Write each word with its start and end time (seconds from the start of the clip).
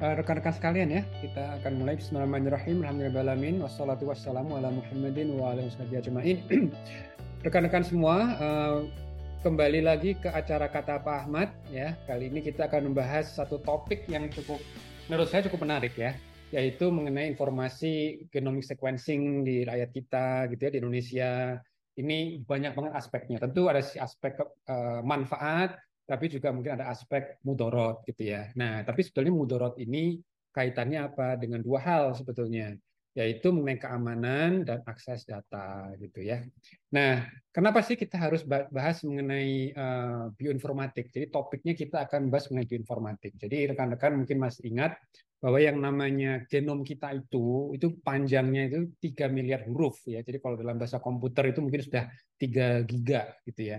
Eh, 0.00 0.16
rekan-rekan 0.16 0.56
sekalian 0.56 0.88
ya, 0.96 1.02
kita 1.20 1.60
akan 1.60 1.84
mulai 1.84 1.92
Bismillahirrahmanirrahim. 2.00 2.80
Alhamdulillahirrahmanirrahim. 2.80 3.60
Wassalatu 3.60 4.08
wassalamu 4.08 4.56
ala 4.56 4.72
Muhammadin 4.72 5.36
wa 5.36 5.52
ala. 5.52 5.60
Rekan-rekan 7.44 7.84
semua, 7.84 8.32
uh, 8.40 8.88
kembali 9.44 9.84
lagi 9.84 10.16
ke 10.16 10.32
acara 10.32 10.72
Kata 10.72 11.04
Pak 11.04 11.28
Ahmad 11.28 11.52
ya. 11.68 12.00
Kali 12.08 12.32
ini 12.32 12.40
kita 12.40 12.72
akan 12.72 12.88
membahas 12.88 13.28
satu 13.36 13.60
topik 13.60 14.08
yang 14.08 14.32
cukup 14.32 14.56
menurut 15.12 15.28
saya 15.28 15.44
cukup 15.44 15.68
menarik 15.68 15.92
ya, 15.92 16.16
yaitu 16.48 16.88
mengenai 16.88 17.28
informasi 17.28 18.24
genomic 18.32 18.64
sequencing 18.64 19.44
di 19.44 19.68
rakyat 19.68 19.92
kita 19.92 20.48
gitu 20.48 20.60
ya 20.64 20.70
di 20.72 20.78
Indonesia. 20.80 21.60
Ini 22.00 22.40
banyak 22.48 22.72
banget 22.72 22.92
aspeknya. 22.96 23.36
Tentu 23.36 23.68
ada 23.68 23.84
aspek 23.84 24.32
uh, 24.64 25.04
manfaat, 25.04 25.76
tapi 26.10 26.26
juga 26.26 26.50
mungkin 26.50 26.74
ada 26.74 26.90
aspek 26.90 27.38
mudorot 27.46 28.02
gitu 28.02 28.34
ya. 28.34 28.50
Nah, 28.58 28.82
tapi 28.82 29.06
sebetulnya 29.06 29.30
mudorot 29.30 29.78
ini 29.78 30.18
kaitannya 30.50 31.06
apa 31.06 31.38
dengan 31.38 31.62
dua 31.62 31.78
hal 31.78 32.18
sebetulnya, 32.18 32.74
yaitu 33.14 33.54
mengenai 33.54 33.78
keamanan 33.78 34.66
dan 34.66 34.82
akses 34.90 35.22
data 35.22 35.94
gitu 36.02 36.18
ya. 36.18 36.42
Nah, 36.90 37.30
kenapa 37.54 37.86
sih 37.86 37.94
kita 37.94 38.18
harus 38.18 38.42
bahas 38.46 39.06
mengenai 39.06 39.70
uh, 39.70 40.34
bioinformatik? 40.34 41.14
Jadi 41.14 41.30
topiknya 41.30 41.78
kita 41.78 42.02
akan 42.10 42.26
bahas 42.26 42.50
mengenai 42.50 42.66
bioinformatik. 42.66 43.38
Jadi 43.38 43.70
rekan-rekan 43.70 44.18
mungkin 44.18 44.42
masih 44.42 44.66
ingat 44.66 44.98
bahwa 45.40 45.56
yang 45.56 45.80
namanya 45.80 46.44
genom 46.52 46.84
kita 46.84 47.16
itu 47.16 47.72
itu 47.72 47.96
panjangnya 48.04 48.68
itu 48.68 48.92
3 48.98 49.30
miliar 49.30 49.62
huruf 49.70 50.02
ya. 50.10 50.26
Jadi 50.26 50.42
kalau 50.42 50.58
dalam 50.58 50.74
bahasa 50.74 50.98
komputer 50.98 51.54
itu 51.54 51.62
mungkin 51.62 51.86
sudah 51.86 52.10
3 52.36 52.82
giga 52.84 53.30
gitu 53.46 53.62
ya. 53.62 53.78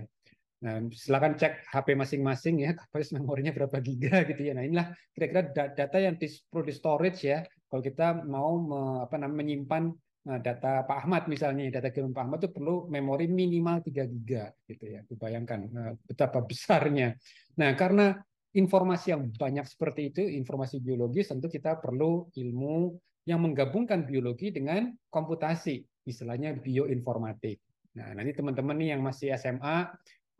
Nah, 0.62 0.78
silakan 0.94 1.34
cek 1.34 1.74
HP 1.74 1.98
masing-masing 1.98 2.62
ya, 2.62 2.70
kapasitas 2.78 3.18
memorinya 3.18 3.50
berapa 3.50 3.82
giga 3.82 4.22
gitu 4.22 4.42
ya. 4.46 4.52
Nah, 4.54 4.64
inilah 4.64 4.86
kira-kira 5.10 5.42
data 5.74 5.98
yang 5.98 6.14
perlu 6.18 6.64
di 6.64 6.74
storage 6.74 7.20
ya. 7.26 7.42
Kalau 7.66 7.82
kita 7.82 8.22
mau 8.22 8.62
me, 8.62 8.80
apa 9.02 9.18
namanya 9.18 9.42
menyimpan 9.42 9.82
nah, 10.28 10.38
data 10.38 10.86
Pak 10.86 10.96
Ahmad 11.02 11.26
misalnya, 11.26 11.66
data 11.74 11.90
genom 11.90 12.14
Pak 12.14 12.22
Ahmad 12.22 12.38
itu 12.46 12.50
perlu 12.54 12.86
memori 12.86 13.26
minimal 13.26 13.82
3 13.82 14.06
giga 14.06 14.54
gitu 14.70 14.84
ya. 14.86 15.00
Bayangkan 15.10 15.66
nah, 15.74 15.90
betapa 16.06 16.38
besarnya. 16.48 17.18
Nah, 17.58 17.74
karena 17.74 18.14
informasi 18.54 19.16
yang 19.18 19.34
banyak 19.34 19.66
seperti 19.66 20.14
itu, 20.14 20.22
informasi 20.22 20.78
biologis, 20.78 21.32
tentu 21.32 21.50
kita 21.50 21.82
perlu 21.82 22.30
ilmu 22.38 22.94
yang 23.26 23.42
menggabungkan 23.42 24.06
biologi 24.06 24.54
dengan 24.54 24.94
komputasi, 25.10 25.82
istilahnya 26.06 26.54
bioinformatik. 26.58 27.58
Nah, 27.92 28.16
nanti 28.16 28.32
teman-teman 28.32 28.76
nih 28.80 28.88
yang 28.96 29.02
masih 29.04 29.36
SMA 29.36 29.90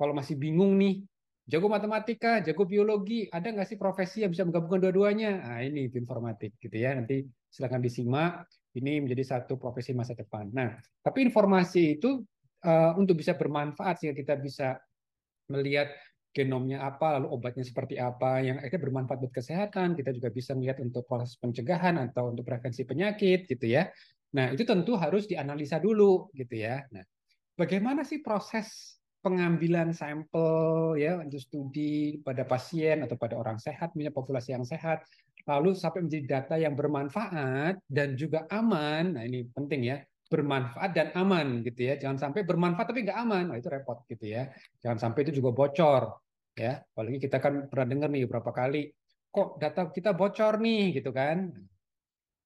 kalau 0.03 0.19
masih 0.19 0.35
bingung 0.35 0.75
nih, 0.83 0.99
jago 1.47 1.71
matematika, 1.71 2.43
jago 2.43 2.67
biologi, 2.67 3.31
ada 3.31 3.55
nggak 3.55 3.71
sih 3.71 3.79
profesi 3.79 4.27
yang 4.27 4.35
bisa 4.35 4.43
menggabungkan 4.43 4.83
dua-duanya? 4.83 5.39
Nah, 5.47 5.63
ini 5.63 5.87
informatik 5.87 6.59
gitu 6.59 6.75
ya. 6.75 6.99
Nanti 6.99 7.23
silakan 7.47 7.79
disimak. 7.79 8.51
Ini 8.75 8.99
menjadi 8.99 9.39
satu 9.39 9.55
profesi 9.63 9.95
masa 9.95 10.19
depan. 10.19 10.51
Nah, 10.51 10.75
tapi 11.07 11.23
informasi 11.23 12.03
itu 12.03 12.19
uh, 12.67 12.99
untuk 12.99 13.15
bisa 13.15 13.39
bermanfaat 13.39 14.03
sehingga 14.03 14.19
kita 14.19 14.35
bisa 14.43 14.75
melihat 15.47 15.95
genomnya 16.33 16.81
apa, 16.81 17.21
lalu 17.21 17.29
obatnya 17.29 17.63
seperti 17.63 18.01
apa, 18.01 18.41
yang 18.41 18.57
akhirnya 18.59 18.83
bermanfaat 18.83 19.23
buat 19.23 19.35
kesehatan. 19.37 19.95
Kita 19.95 20.11
juga 20.17 20.33
bisa 20.33 20.57
melihat 20.57 20.81
untuk 20.83 21.05
proses 21.07 21.37
pencegahan 21.37 21.95
atau 22.01 22.33
untuk 22.33 22.43
prevensi 22.43 22.83
penyakit, 22.89 23.47
gitu 23.47 23.71
ya. 23.71 23.87
Nah, 24.35 24.51
itu 24.51 24.65
tentu 24.65 24.97
harus 24.97 25.29
dianalisa 25.29 25.77
dulu, 25.77 26.33
gitu 26.33 26.57
ya. 26.57 26.81
Nah, 26.89 27.05
bagaimana 27.55 28.09
sih 28.09 28.25
proses 28.25 28.97
pengambilan 29.23 29.95
sampel 29.95 30.99
ya 30.99 31.23
untuk 31.23 31.39
studi 31.39 32.19
pada 32.21 32.43
pasien 32.43 33.07
atau 33.07 33.15
pada 33.15 33.39
orang 33.39 33.57
sehat 33.63 33.95
punya 33.95 34.11
populasi 34.11 34.53
yang 34.59 34.67
sehat 34.67 35.07
lalu 35.47 35.75
sampai 35.75 36.07
menjadi 36.07 36.27
data 36.27 36.55
yang 36.59 36.75
bermanfaat 36.75 37.79
dan 37.91 38.15
juga 38.15 38.47
aman. 38.51 39.19
Nah 39.19 39.23
ini 39.27 39.47
penting 39.51 39.87
ya 39.87 39.99
bermanfaat 40.33 40.91
dan 40.97 41.09
aman 41.13 41.61
gitu 41.61 41.93
ya. 41.93 41.95
Jangan 42.01 42.19
sampai 42.31 42.47
bermanfaat 42.49 42.89
tapi 42.89 43.05
nggak 43.05 43.19
aman. 43.21 43.45
Nah, 43.53 43.57
itu 43.61 43.69
repot 43.69 44.01
gitu 44.09 44.33
ya. 44.33 44.49
Jangan 44.81 44.99
sampai 44.99 45.29
itu 45.29 45.43
juga 45.43 45.53
bocor 45.53 46.17
ya. 46.57 46.81
Apalagi 46.81 47.19
kita 47.21 47.37
kan 47.37 47.69
pernah 47.69 47.87
dengar 47.93 48.09
nih 48.09 48.25
beberapa 48.25 48.51
kali 48.55 48.89
kok 49.29 49.61
data 49.61 49.93
kita 49.93 50.17
bocor 50.17 50.57
nih? 50.57 50.97
Gitu 50.97 51.11
kan. 51.13 51.53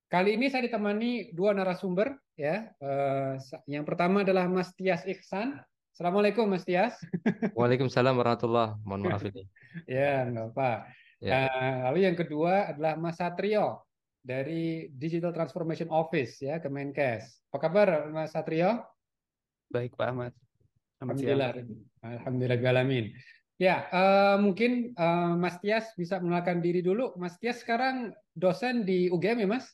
Kali 0.07 0.39
ini 0.39 0.47
saya 0.51 0.67
ditemani 0.67 1.31
dua 1.31 1.55
narasumber 1.55 2.19
ya. 2.35 2.75
Eh, 2.75 3.33
yang 3.71 3.87
pertama 3.87 4.27
adalah 4.27 4.51
Mas 4.51 4.75
Tias 4.75 5.07
Iksan 5.07 5.63
Assalamualaikum 5.97 6.45
Mas 6.45 6.61
Tias. 6.61 6.93
Waalaikumsalam 7.57 8.21
warahmatullahi 8.21 8.77
Mohon 8.85 9.17
maaf 9.17 9.25
ini. 9.33 9.49
ya, 9.89 10.29
nggak 10.29 10.53
apa. 10.53 10.93
Ya. 11.25 11.49
Uh, 11.49 11.77
lalu 11.89 11.99
yang 12.05 12.13
kedua 12.13 12.69
adalah 12.69 13.01
Mas 13.01 13.17
Satrio 13.17 13.81
dari 14.21 14.93
Digital 14.93 15.33
Transformation 15.33 15.89
Office 15.89 16.45
ya 16.45 16.61
Kemenkes. 16.61 17.41
Apa 17.49 17.59
kabar 17.65 17.89
Mas 18.13 18.37
Satrio? 18.37 18.85
Baik 19.73 19.97
Pak 19.97 20.13
Ahmad. 20.13 20.33
Alhamdulillah. 21.01 21.65
Alhamdulillah 22.05 22.61
galamin. 22.61 23.17
Ya, 23.57 23.89
uh, 23.89 24.37
mungkin 24.37 24.93
uh, 25.01 25.33
Mas 25.33 25.57
Tias 25.65 25.97
bisa 25.97 26.21
mengenalkan 26.21 26.61
diri 26.61 26.85
dulu. 26.85 27.17
Mas 27.17 27.41
Tias 27.41 27.65
sekarang 27.65 28.13
dosen 28.37 28.85
di 28.85 29.09
UGM 29.09 29.49
ya, 29.49 29.49
Mas? 29.49 29.73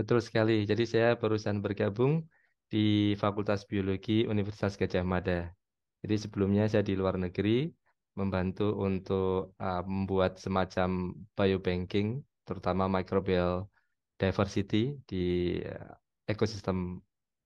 Betul 0.00 0.24
sekali. 0.24 0.64
Jadi 0.64 0.88
saya 0.88 1.12
barusan 1.12 1.60
bergabung 1.60 2.24
di 2.72 3.12
Fakultas 3.20 3.68
Biologi 3.68 4.24
Universitas 4.24 4.80
Gajah 4.80 5.04
Mada. 5.04 5.52
Jadi 6.00 6.16
sebelumnya 6.16 6.64
saya 6.72 6.80
di 6.80 6.96
luar 6.96 7.20
negeri 7.20 7.68
membantu 8.16 8.72
untuk 8.80 9.52
uh, 9.60 9.84
membuat 9.84 10.40
semacam 10.40 11.12
biobanking, 11.36 12.24
terutama 12.48 12.88
microbial 12.88 13.68
diversity 14.16 14.96
di 15.04 15.60
uh, 15.60 15.92
ekosistem 16.24 16.96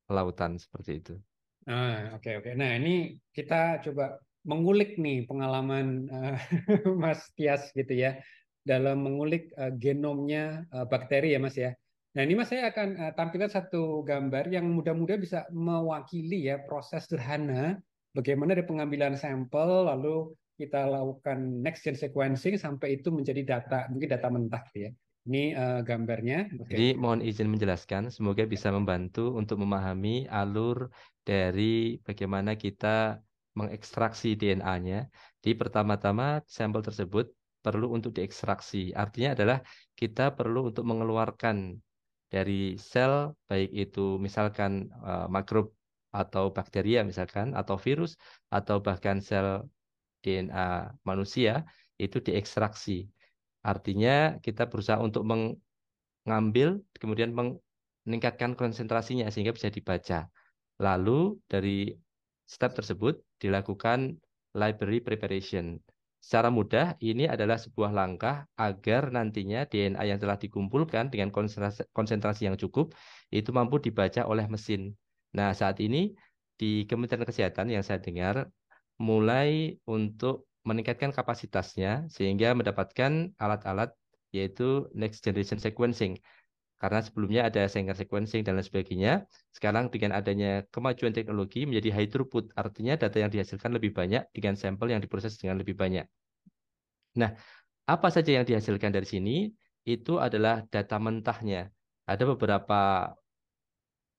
lautan 0.07 0.63
seperti 0.63 1.03
itu. 1.03 1.15
Ah, 1.67 2.15
oke 2.15 2.23
okay, 2.23 2.33
oke. 2.39 2.47
Okay. 2.47 2.55
Nah 2.55 2.79
ini 2.79 3.19
kita 3.35 3.83
coba 3.83 4.23
mengulik 4.47 4.95
nih 4.95 5.27
pengalaman 5.27 6.07
uh, 6.07 6.39
Mas 7.03 7.27
Tias 7.35 7.75
gitu 7.75 7.91
ya 7.91 8.23
dalam 8.63 9.03
mengulik 9.03 9.51
uh, 9.59 9.75
genomnya 9.75 10.63
uh, 10.71 10.87
bakteri 10.87 11.35
ya 11.35 11.43
Mas 11.43 11.59
ya. 11.59 11.75
Nah, 12.17 12.25
ini 12.25 12.33
Mas 12.33 12.49
saya 12.49 12.73
akan 12.73 12.89
uh, 12.97 13.13
tampilkan 13.13 13.53
satu 13.53 14.01
gambar 14.01 14.49
yang 14.49 14.73
mudah-mudahan 14.73 15.21
bisa 15.21 15.45
mewakili 15.53 16.49
ya 16.49 16.57
proses 16.65 17.05
sederhana 17.05 17.77
bagaimana 18.17 18.57
dari 18.57 18.65
pengambilan 18.65 19.21
sampel 19.21 19.85
lalu 19.85 20.33
kita 20.57 20.89
lakukan 20.89 21.61
next 21.61 21.85
gen 21.85 21.93
sequencing 21.93 22.57
sampai 22.57 22.97
itu 22.97 23.13
menjadi 23.13 23.45
data, 23.45 23.85
mungkin 23.93 24.09
data 24.09 24.33
mentah 24.33 24.65
ya. 24.73 24.89
Ini 25.29 25.53
uh, 25.53 25.81
gambarnya. 25.85 26.49
Okay. 26.65 26.73
Jadi 26.73 26.89
mohon 26.97 27.21
izin 27.21 27.53
menjelaskan, 27.53 28.09
semoga 28.09 28.49
bisa 28.49 28.73
membantu 28.73 29.37
untuk 29.37 29.61
memahami 29.61 30.25
alur 30.33 30.89
dari 31.21 32.01
bagaimana 32.01 32.57
kita 32.57 33.21
mengekstraksi 33.61 34.33
DNA-nya. 34.41 35.13
Di 35.45 35.53
pertama-tama 35.53 36.41
sampel 36.49 36.81
tersebut 36.81 37.29
perlu 37.61 37.93
untuk 37.93 38.17
diekstraksi. 38.17 38.97
Artinya 38.97 39.37
adalah 39.37 39.59
kita 39.93 40.33
perlu 40.33 40.73
untuk 40.73 40.89
mengeluarkan 40.89 41.77
dari 42.27 42.75
sel 42.77 43.33
baik 43.47 43.71
itu 43.71 44.19
misalkan 44.19 44.91
uh, 45.05 45.31
makrob 45.31 45.71
atau 46.11 46.51
bakteria 46.51 47.05
misalkan 47.05 47.53
atau 47.53 47.77
virus 47.77 48.17
atau 48.51 48.81
bahkan 48.81 49.21
sel 49.23 49.67
DNA 50.25 50.97
manusia 51.07 51.63
itu 51.97 52.19
diekstraksi. 52.19 53.07
Artinya 53.63 54.39
kita 54.43 54.67
berusaha 54.67 54.99
untuk 54.99 55.23
mengambil 55.27 56.83
kemudian 56.99 57.31
meningkatkan 57.35 58.59
konsentrasinya 58.59 59.31
sehingga 59.31 59.55
bisa 59.55 59.71
dibaca. 59.71 60.27
Lalu 60.83 61.39
dari 61.47 61.95
step 62.47 62.75
tersebut 62.75 63.23
dilakukan 63.43 64.19
library 64.55 65.03
preparation 65.03 65.79
Secara 66.27 66.51
mudah, 66.51 66.99
ini 66.99 67.31
adalah 67.31 67.55
sebuah 67.55 67.95
langkah 67.95 68.51
agar 68.59 69.15
nantinya 69.15 69.63
DNA 69.63 70.11
yang 70.11 70.19
telah 70.19 70.35
dikumpulkan 70.35 71.07
dengan 71.07 71.31
konsentrasi, 71.31 71.87
konsentrasi 71.95 72.51
yang 72.51 72.59
cukup 72.59 72.99
itu 73.31 73.55
mampu 73.55 73.79
dibaca 73.79 74.27
oleh 74.27 74.51
mesin. 74.51 74.91
Nah, 75.39 75.55
saat 75.55 75.79
ini 75.79 76.19
di 76.59 76.83
Kementerian 76.91 77.23
Kesehatan 77.23 77.71
yang 77.71 77.87
saya 77.87 78.03
dengar 78.03 78.51
mulai 78.99 79.79
untuk 79.87 80.51
meningkatkan 80.67 81.15
kapasitasnya 81.15 82.11
sehingga 82.11 82.59
mendapatkan 82.59 83.31
alat-alat 83.39 83.95
yaitu 84.35 84.91
next 84.99 85.23
generation 85.23 85.63
sequencing 85.63 86.19
karena 86.77 87.01
sebelumnya 87.01 87.49
ada 87.49 87.65
Sanger 87.73 87.97
sequencing 87.97 88.45
dan 88.45 88.61
lain 88.61 88.67
sebagainya. 88.69 89.25
Sekarang 89.53 89.89
dengan 89.89 90.13
adanya 90.13 90.65
kemajuan 90.69 91.17
teknologi 91.17 91.65
menjadi 91.65 91.89
high 91.97 92.09
throughput, 92.13 92.53
artinya 92.53 93.01
data 93.01 93.17
yang 93.17 93.33
dihasilkan 93.33 93.73
lebih 93.73 93.97
banyak 93.97 94.29
dengan 94.37 94.55
sampel 94.61 94.93
yang 94.93 95.01
diproses 95.01 95.41
dengan 95.41 95.57
lebih 95.57 95.73
banyak. 95.73 96.05
Nah, 97.17 97.33
apa 97.89 98.09
saja 98.13 98.37
yang 98.37 98.45
dihasilkan 98.45 98.93
dari 98.93 99.09
sini? 99.09 99.49
Itu 99.89 100.21
adalah 100.21 100.69
data 100.69 101.01
mentahnya. 101.01 101.73
Ada 102.05 102.29
beberapa 102.29 103.15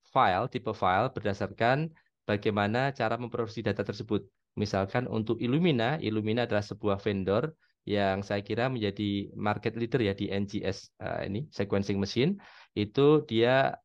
file, 0.10 0.50
tipe 0.50 0.74
file 0.74 1.13
berdasarkan 1.13 1.94
bagaimana 2.25 2.89
cara 2.95 3.21
memproduksi 3.21 3.62
data 3.62 3.86
tersebut. 3.86 4.25
Misalkan 4.57 5.06
untuk 5.06 5.38
Illumina, 5.38 6.01
Illumina 6.01 6.50
adalah 6.50 6.65
sebuah 6.65 6.98
vendor 6.98 7.53
yang 7.88 8.19
saya 8.19 8.44
kira 8.44 8.68
menjadi 8.68 9.31
market 9.39 9.80
leader 9.80 10.04
ya 10.04 10.12
di 10.12 10.28
NGS 10.28 11.00
uh, 11.00 11.24
eh, 11.24 11.31
ini 11.31 11.42
sequencing 11.56 11.95
machine 11.95 12.36
itu 12.75 13.24
dia 13.24 13.80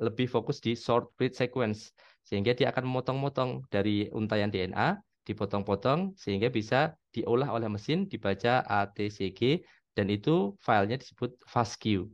lebih 0.00 0.30
fokus 0.30 0.62
di 0.62 0.72
short 0.78 1.10
read 1.18 1.34
sequence 1.34 1.92
sehingga 2.24 2.54
dia 2.54 2.70
akan 2.70 2.86
memotong-motong 2.86 3.66
dari 3.68 4.06
untayan 4.14 4.48
DNA 4.48 4.96
dipotong-potong 5.26 6.14
sehingga 6.16 6.48
bisa 6.48 6.94
diolah 7.12 7.50
oleh 7.50 7.68
mesin 7.68 8.06
dibaca 8.06 8.64
ATCG 8.64 9.66
dan 9.98 10.06
itu 10.08 10.54
filenya 10.62 10.96
disebut 10.96 11.34
FASTQ. 11.44 12.06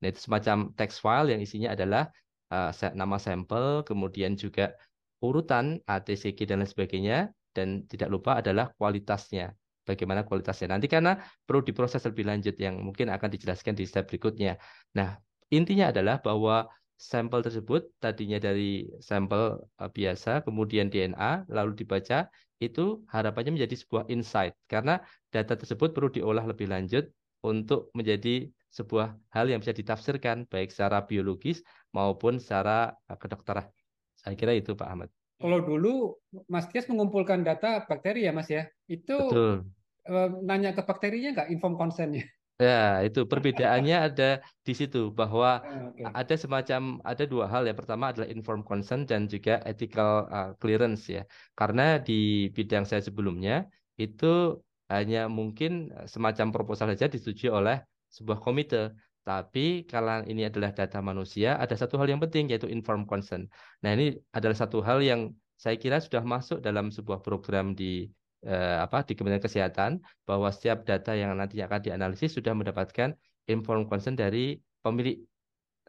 Nah, 0.00 0.08
itu 0.08 0.20
semacam 0.22 0.70
text 0.78 1.02
file 1.02 1.34
yang 1.34 1.40
isinya 1.42 1.74
adalah 1.74 2.08
uh, 2.54 2.70
nama 2.94 3.18
sampel, 3.18 3.82
kemudian 3.84 4.38
juga 4.38 4.78
urutan 5.20 5.82
ATCG 5.84 6.46
dan 6.46 6.62
lain 6.62 6.70
sebagainya 6.70 7.18
dan 7.52 7.84
tidak 7.90 8.08
lupa 8.12 8.38
adalah 8.40 8.70
kualitasnya. 8.78 9.52
Bagaimana 9.84 10.24
kualitasnya 10.24 10.72
nanti 10.72 10.88
karena 10.88 11.20
perlu 11.44 11.60
diproses 11.60 12.00
lebih 12.08 12.24
lanjut 12.24 12.56
yang 12.56 12.80
mungkin 12.80 13.12
akan 13.12 13.28
dijelaskan 13.28 13.76
di 13.76 13.84
step 13.84 14.08
berikutnya. 14.08 14.56
Nah, 14.96 15.20
intinya 15.52 15.92
adalah 15.92 16.24
bahwa 16.24 16.66
sampel 16.96 17.44
tersebut 17.44 17.92
tadinya 18.00 18.40
dari 18.40 18.88
sampel 19.04 19.60
uh, 19.60 19.90
biasa, 19.90 20.40
kemudian 20.46 20.88
DNA, 20.88 21.44
lalu 21.52 21.84
dibaca, 21.84 22.30
itu 22.62 23.04
harapannya 23.12 23.60
menjadi 23.60 23.76
sebuah 23.76 24.08
insight 24.08 24.54
karena 24.70 25.02
data 25.28 25.58
tersebut 25.58 25.92
perlu 25.92 26.08
diolah 26.08 26.46
lebih 26.46 26.70
lanjut 26.70 27.10
untuk 27.44 27.92
menjadi 27.92 28.48
sebuah 28.72 29.12
hal 29.34 29.52
yang 29.52 29.60
bisa 29.60 29.76
ditafsirkan 29.76 30.48
baik 30.48 30.72
secara 30.72 31.04
biologis 31.04 31.60
maupun 31.92 32.40
secara 32.40 32.94
uh, 33.10 33.18
kedokteran. 33.20 33.68
Saya 34.16 34.34
kira 34.38 34.56
itu 34.56 34.72
Pak 34.72 34.88
Ahmad. 34.88 35.23
Kalau 35.38 35.58
dulu 35.60 36.14
Mas 36.46 36.70
Tias 36.70 36.86
mengumpulkan 36.86 37.42
data 37.42 37.82
bakteri 37.84 38.24
ya 38.24 38.32
Mas 38.32 38.48
ya, 38.48 38.70
itu 38.86 39.16
Betul. 39.18 39.66
Eh, 40.04 40.28
nanya 40.44 40.76
ke 40.76 40.84
bakterinya 40.84 41.32
nggak 41.32 41.48
inform 41.48 41.80
konsennya? 41.80 42.28
Ya, 42.60 43.02
itu 43.02 43.26
perbedaannya 43.26 43.96
ada 43.98 44.38
di 44.62 44.72
situ 44.78 45.10
bahwa 45.10 45.58
ah, 45.58 45.90
okay. 45.90 46.06
ada 46.06 46.34
semacam 46.38 47.02
ada 47.02 47.24
dua 47.26 47.50
hal 47.50 47.66
ya. 47.66 47.74
Pertama 47.74 48.14
adalah 48.14 48.30
inform 48.30 48.62
consent 48.62 49.10
dan 49.10 49.26
juga 49.26 49.58
ethical 49.66 50.30
uh, 50.30 50.52
clearance 50.62 51.10
ya. 51.10 51.26
Karena 51.58 51.98
di 51.98 52.46
bidang 52.54 52.86
saya 52.86 53.02
sebelumnya 53.02 53.66
itu 53.98 54.60
hanya 54.86 55.26
mungkin 55.26 55.90
semacam 56.06 56.54
proposal 56.54 56.94
saja 56.94 57.10
disetujui 57.10 57.50
oleh 57.50 57.82
sebuah 58.12 58.38
komite. 58.38 58.94
Tapi 59.24 59.88
kalau 59.88 60.20
ini 60.28 60.44
adalah 60.44 60.70
data 60.76 61.00
manusia, 61.00 61.56
ada 61.56 61.72
satu 61.72 61.96
hal 61.96 62.12
yang 62.12 62.20
penting 62.20 62.52
yaitu 62.52 62.68
inform 62.68 63.08
consent. 63.08 63.48
Nah, 63.80 63.96
ini 63.96 64.12
adalah 64.36 64.52
satu 64.52 64.84
hal 64.84 65.00
yang 65.00 65.32
saya 65.56 65.80
kira 65.80 65.96
sudah 65.96 66.20
masuk 66.20 66.60
dalam 66.60 66.92
sebuah 66.92 67.24
program 67.24 67.72
di 67.72 68.12
eh, 68.44 68.76
apa 68.84 69.00
di 69.08 69.16
Kementerian 69.16 69.40
Kesehatan 69.40 70.04
bahwa 70.28 70.52
setiap 70.52 70.84
data 70.84 71.16
yang 71.16 71.32
nantinya 71.40 71.64
akan 71.72 71.80
dianalisis 71.80 72.36
sudah 72.36 72.52
mendapatkan 72.52 73.16
informed 73.48 73.88
consent 73.88 74.20
dari 74.20 74.60
pemilik 74.84 75.24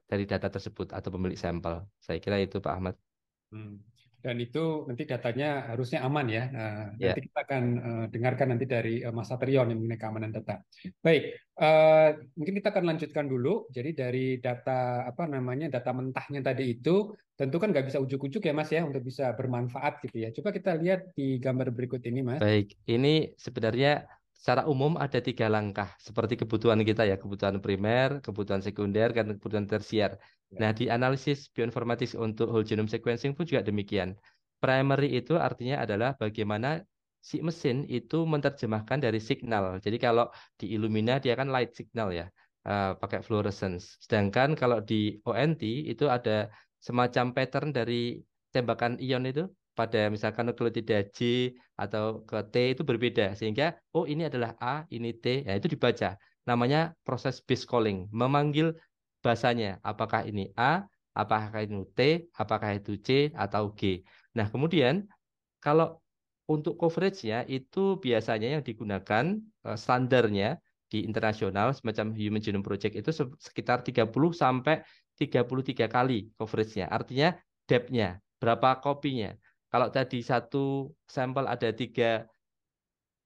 dari 0.07 0.23
data 0.23 0.47
tersebut 0.47 0.95
atau 0.95 1.09
pemilik 1.11 1.35
sampel. 1.35 1.83
Saya 1.99 2.23
kira 2.23 2.39
itu 2.39 2.63
Pak 2.63 2.71
Ahmad. 2.71 2.95
Hmm 3.51 3.94
dan 4.25 4.42
itu 4.42 4.89
nanti 4.89 5.06
datanya 5.06 5.69
harusnya 5.69 6.01
aman 6.01 6.25
ya. 6.25 6.44
Nah, 6.50 6.74
yeah. 6.98 7.13
Nanti 7.13 7.30
kita 7.30 7.39
akan 7.45 7.63
uh, 7.77 8.06
dengarkan 8.10 8.48
nanti 8.57 8.66
dari 8.66 9.06
uh, 9.06 9.13
Mas 9.13 9.30
Satrion 9.30 9.69
yang 9.69 9.77
mengenai 9.77 10.01
keamanan 10.01 10.33
data. 10.33 10.66
Baik, 10.98 11.38
uh, 11.62 12.18
mungkin 12.33 12.57
kita 12.57 12.74
akan 12.74 12.83
lanjutkan 12.89 13.30
dulu. 13.30 13.69
Jadi 13.69 13.94
dari 13.94 14.42
data 14.42 15.06
apa 15.06 15.30
namanya 15.30 15.69
data 15.69 15.94
mentahnya 15.94 16.42
tadi 16.42 16.74
itu 16.74 17.13
tentu 17.38 17.62
kan 17.62 17.69
nggak 17.69 17.86
bisa 17.94 18.01
ujuk-ujuk 18.01 18.42
ya 18.42 18.54
Mas 18.57 18.74
ya 18.74 18.81
untuk 18.81 19.06
bisa 19.06 19.30
bermanfaat 19.38 20.01
gitu 20.10 20.25
ya. 20.25 20.33
Coba 20.33 20.50
kita 20.50 20.74
lihat 20.81 21.13
di 21.13 21.38
gambar 21.38 21.69
berikut 21.69 22.01
ini 22.10 22.25
Mas. 22.25 22.42
Baik, 22.42 22.74
ini 22.89 23.38
sebenarnya 23.38 24.10
secara 24.35 24.67
umum 24.69 24.99
ada 24.99 25.17
tiga 25.23 25.49
langkah 25.49 25.89
seperti 25.97 26.37
kebutuhan 26.37 26.83
kita 26.83 27.07
ya 27.07 27.15
kebutuhan 27.17 27.57
primer, 27.63 28.21
kebutuhan 28.21 28.61
sekunder, 28.61 29.09
dan 29.15 29.39
kebutuhan 29.39 29.65
tersier. 29.65 30.19
Ya. 30.53 30.57
Nah, 30.61 30.71
di 30.75 30.85
analisis 30.91 31.49
bioinformatik 31.49 32.13
untuk 32.19 32.51
whole 32.51 32.67
genome 32.67 32.91
sequencing 32.91 33.33
pun 33.33 33.47
juga 33.47 33.65
demikian. 33.65 34.13
Primary 34.61 35.17
itu 35.17 35.39
artinya 35.39 35.81
adalah 35.81 36.13
bagaimana 36.19 36.83
si 37.25 37.41
mesin 37.41 37.89
itu 37.89 38.21
menerjemahkan 38.21 39.01
dari 39.01 39.17
signal. 39.17 39.81
Jadi 39.81 39.97
kalau 39.97 40.29
di 40.61 40.77
Illumina 40.77 41.17
dia 41.17 41.33
kan 41.33 41.49
light 41.49 41.73
signal 41.73 42.13
ya, 42.13 42.29
uh, 42.69 42.93
pakai 43.01 43.25
fluorescence. 43.25 43.97
Sedangkan 43.97 44.53
kalau 44.53 44.77
di 44.77 45.17
ONT 45.25 45.65
itu 45.65 46.05
ada 46.05 46.53
semacam 46.77 47.33
pattern 47.33 47.73
dari 47.73 48.21
tembakan 48.53 49.01
ion 49.01 49.25
itu 49.25 49.49
pada 49.75 50.07
misalkan 50.07 50.48
nukleotida 50.48 51.04
J 51.12 51.51
atau 51.75 52.24
ke 52.24 52.39
T 52.50 52.56
itu 52.74 52.81
berbeda 52.88 53.36
sehingga 53.36 53.75
oh 53.92 54.07
ini 54.07 54.25
adalah 54.25 54.56
A, 54.57 54.88
ini 54.89 55.12
T, 55.12 55.44
ya 55.44 55.54
itu 55.60 55.68
dibaca. 55.68 56.16
Namanya 56.48 56.95
proses 57.04 57.44
base 57.44 57.68
calling, 57.68 58.07
memanggil 58.16 58.72
bahasanya. 59.19 59.83
Apakah 59.83 60.24
ini 60.24 60.50
A, 60.56 60.88
apakah 61.12 61.68
itu 61.68 61.83
T, 61.92 62.31
apakah 62.33 62.80
itu 62.80 62.95
C 63.04 63.36
atau 63.36 63.75
G. 63.75 64.01
Nah, 64.33 64.48
kemudian 64.48 65.06
kalau 65.60 66.00
untuk 66.45 66.78
coverage-nya 66.78 67.44
itu 67.50 67.98
biasanya 67.98 68.60
yang 68.60 68.63
digunakan 68.63 69.25
eh, 69.42 69.78
standarnya 69.78 70.62
di 70.86 71.01
internasional 71.01 71.74
semacam 71.74 72.13
Human 72.13 72.39
Genome 72.39 72.63
Project 72.63 72.94
itu 72.94 73.10
sekitar 73.42 73.81
30 73.81 74.31
sampai 74.31 74.86
33 75.18 75.89
kali 75.89 76.30
coverage-nya. 76.38 76.86
Artinya 76.92 77.33
depth-nya, 77.66 78.21
berapa 78.38 78.78
kopinya. 78.80 79.33
Kalau 79.75 79.92
tadi 79.92 80.24
satu 80.24 80.88
sampel 81.04 81.51
ada 81.51 81.68
3 81.68 82.24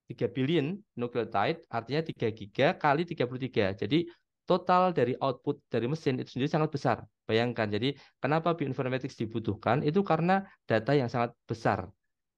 3 0.10 0.34
billion 0.34 0.81
nucleotide, 0.98 1.62
artinya 1.69 2.01
3 2.01 2.34
giga 2.34 2.74
kali 2.74 3.06
33. 3.06 3.78
Jadi 3.78 4.10
total 4.50 4.90
dari 4.90 5.13
output 5.22 5.62
dari 5.69 5.86
mesin 5.86 6.18
itu 6.18 6.34
sendiri 6.34 6.50
sangat 6.50 6.74
besar. 6.74 7.06
Bayangkan, 7.30 7.69
jadi 7.69 7.94
kenapa 8.18 8.57
bioinformatics 8.57 9.13
dibutuhkan? 9.22 9.86
Itu 9.86 10.01
karena 10.01 10.42
data 10.66 10.98
yang 10.98 11.06
sangat 11.06 11.38
besar, 11.46 11.86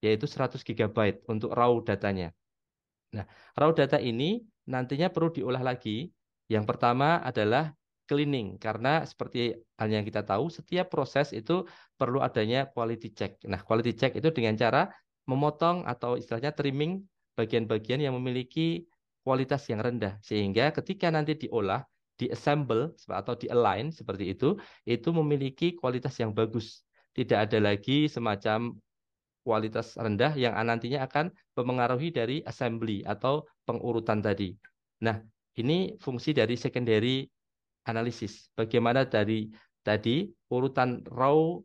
yaitu 0.03 0.27
100 0.27 0.59
GB 0.59 1.23
untuk 1.31 1.55
raw 1.55 1.71
datanya. 1.79 2.35
Nah, 3.15 3.23
raw 3.55 3.71
data 3.71 3.95
ini 3.95 4.43
nantinya 4.67 5.07
perlu 5.07 5.31
diolah 5.31 5.63
lagi. 5.63 6.11
Yang 6.51 6.67
pertama 6.67 7.23
adalah 7.23 7.71
cleaning, 8.11 8.59
karena 8.59 9.07
seperti 9.07 9.55
yang 9.79 10.03
kita 10.03 10.27
tahu, 10.27 10.51
setiap 10.51 10.91
proses 10.91 11.31
itu 11.31 11.63
perlu 11.95 12.19
adanya 12.19 12.67
quality 12.67 13.15
check. 13.15 13.39
Nah, 13.47 13.63
quality 13.63 13.95
check 13.95 14.11
itu 14.19 14.27
dengan 14.35 14.59
cara 14.59 14.91
memotong 15.31 15.87
atau 15.87 16.19
istilahnya 16.19 16.51
trimming 16.51 17.07
bagian-bagian 17.39 18.03
yang 18.03 18.19
memiliki 18.19 18.83
kualitas 19.23 19.63
yang 19.71 19.79
rendah 19.79 20.19
sehingga 20.19 20.75
ketika 20.75 21.07
nanti 21.07 21.39
diolah 21.47 21.87
diassemble 22.19 22.91
atau 23.07 23.33
di-align 23.33 23.95
seperti 23.95 24.35
itu, 24.35 24.59
itu 24.83 25.09
memiliki 25.15 25.73
kualitas 25.79 26.19
yang 26.19 26.35
bagus. 26.35 26.83
Tidak 27.15 27.47
ada 27.47 27.57
lagi 27.57 28.11
semacam 28.11 28.75
kualitas 29.41 29.97
rendah 29.97 30.37
yang 30.37 30.53
nantinya 30.53 31.07
akan 31.07 31.33
mempengaruhi 31.57 32.13
dari 32.13 32.45
assembly 32.45 33.01
atau 33.07 33.47
pengurutan 33.65 34.21
tadi. 34.21 34.53
Nah, 35.01 35.17
ini 35.57 35.97
fungsi 35.97 36.35
dari 36.35 36.53
secondary 36.53 37.25
analysis. 37.85 38.49
Bagaimana 38.53 39.07
dari 39.07 39.49
tadi 39.81 40.29
urutan 40.53 41.01
raw 41.09 41.57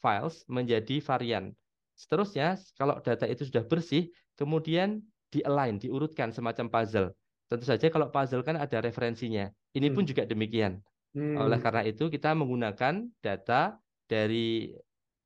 files 0.00 0.46
menjadi 0.46 1.02
varian. 1.02 1.50
Seterusnya, 1.96 2.60
kalau 2.76 3.00
data 3.00 3.24
itu 3.24 3.48
sudah 3.48 3.64
bersih, 3.64 4.12
kemudian 4.36 5.00
di-align, 5.32 5.80
diurutkan 5.80 6.30
semacam 6.30 6.68
puzzle. 6.68 7.08
Tentu 7.46 7.64
saja 7.64 7.86
kalau 7.88 8.12
puzzle 8.12 8.44
kan 8.44 8.60
ada 8.60 8.78
referensinya. 8.82 9.48
Ini 9.74 9.90
pun 9.94 10.04
hmm. 10.04 10.10
juga 10.12 10.22
demikian. 10.28 10.78
Hmm. 11.16 11.40
Oleh 11.40 11.58
karena 11.62 11.82
itu 11.86 12.12
kita 12.12 12.36
menggunakan 12.36 13.08
data 13.24 13.80
dari 14.04 14.76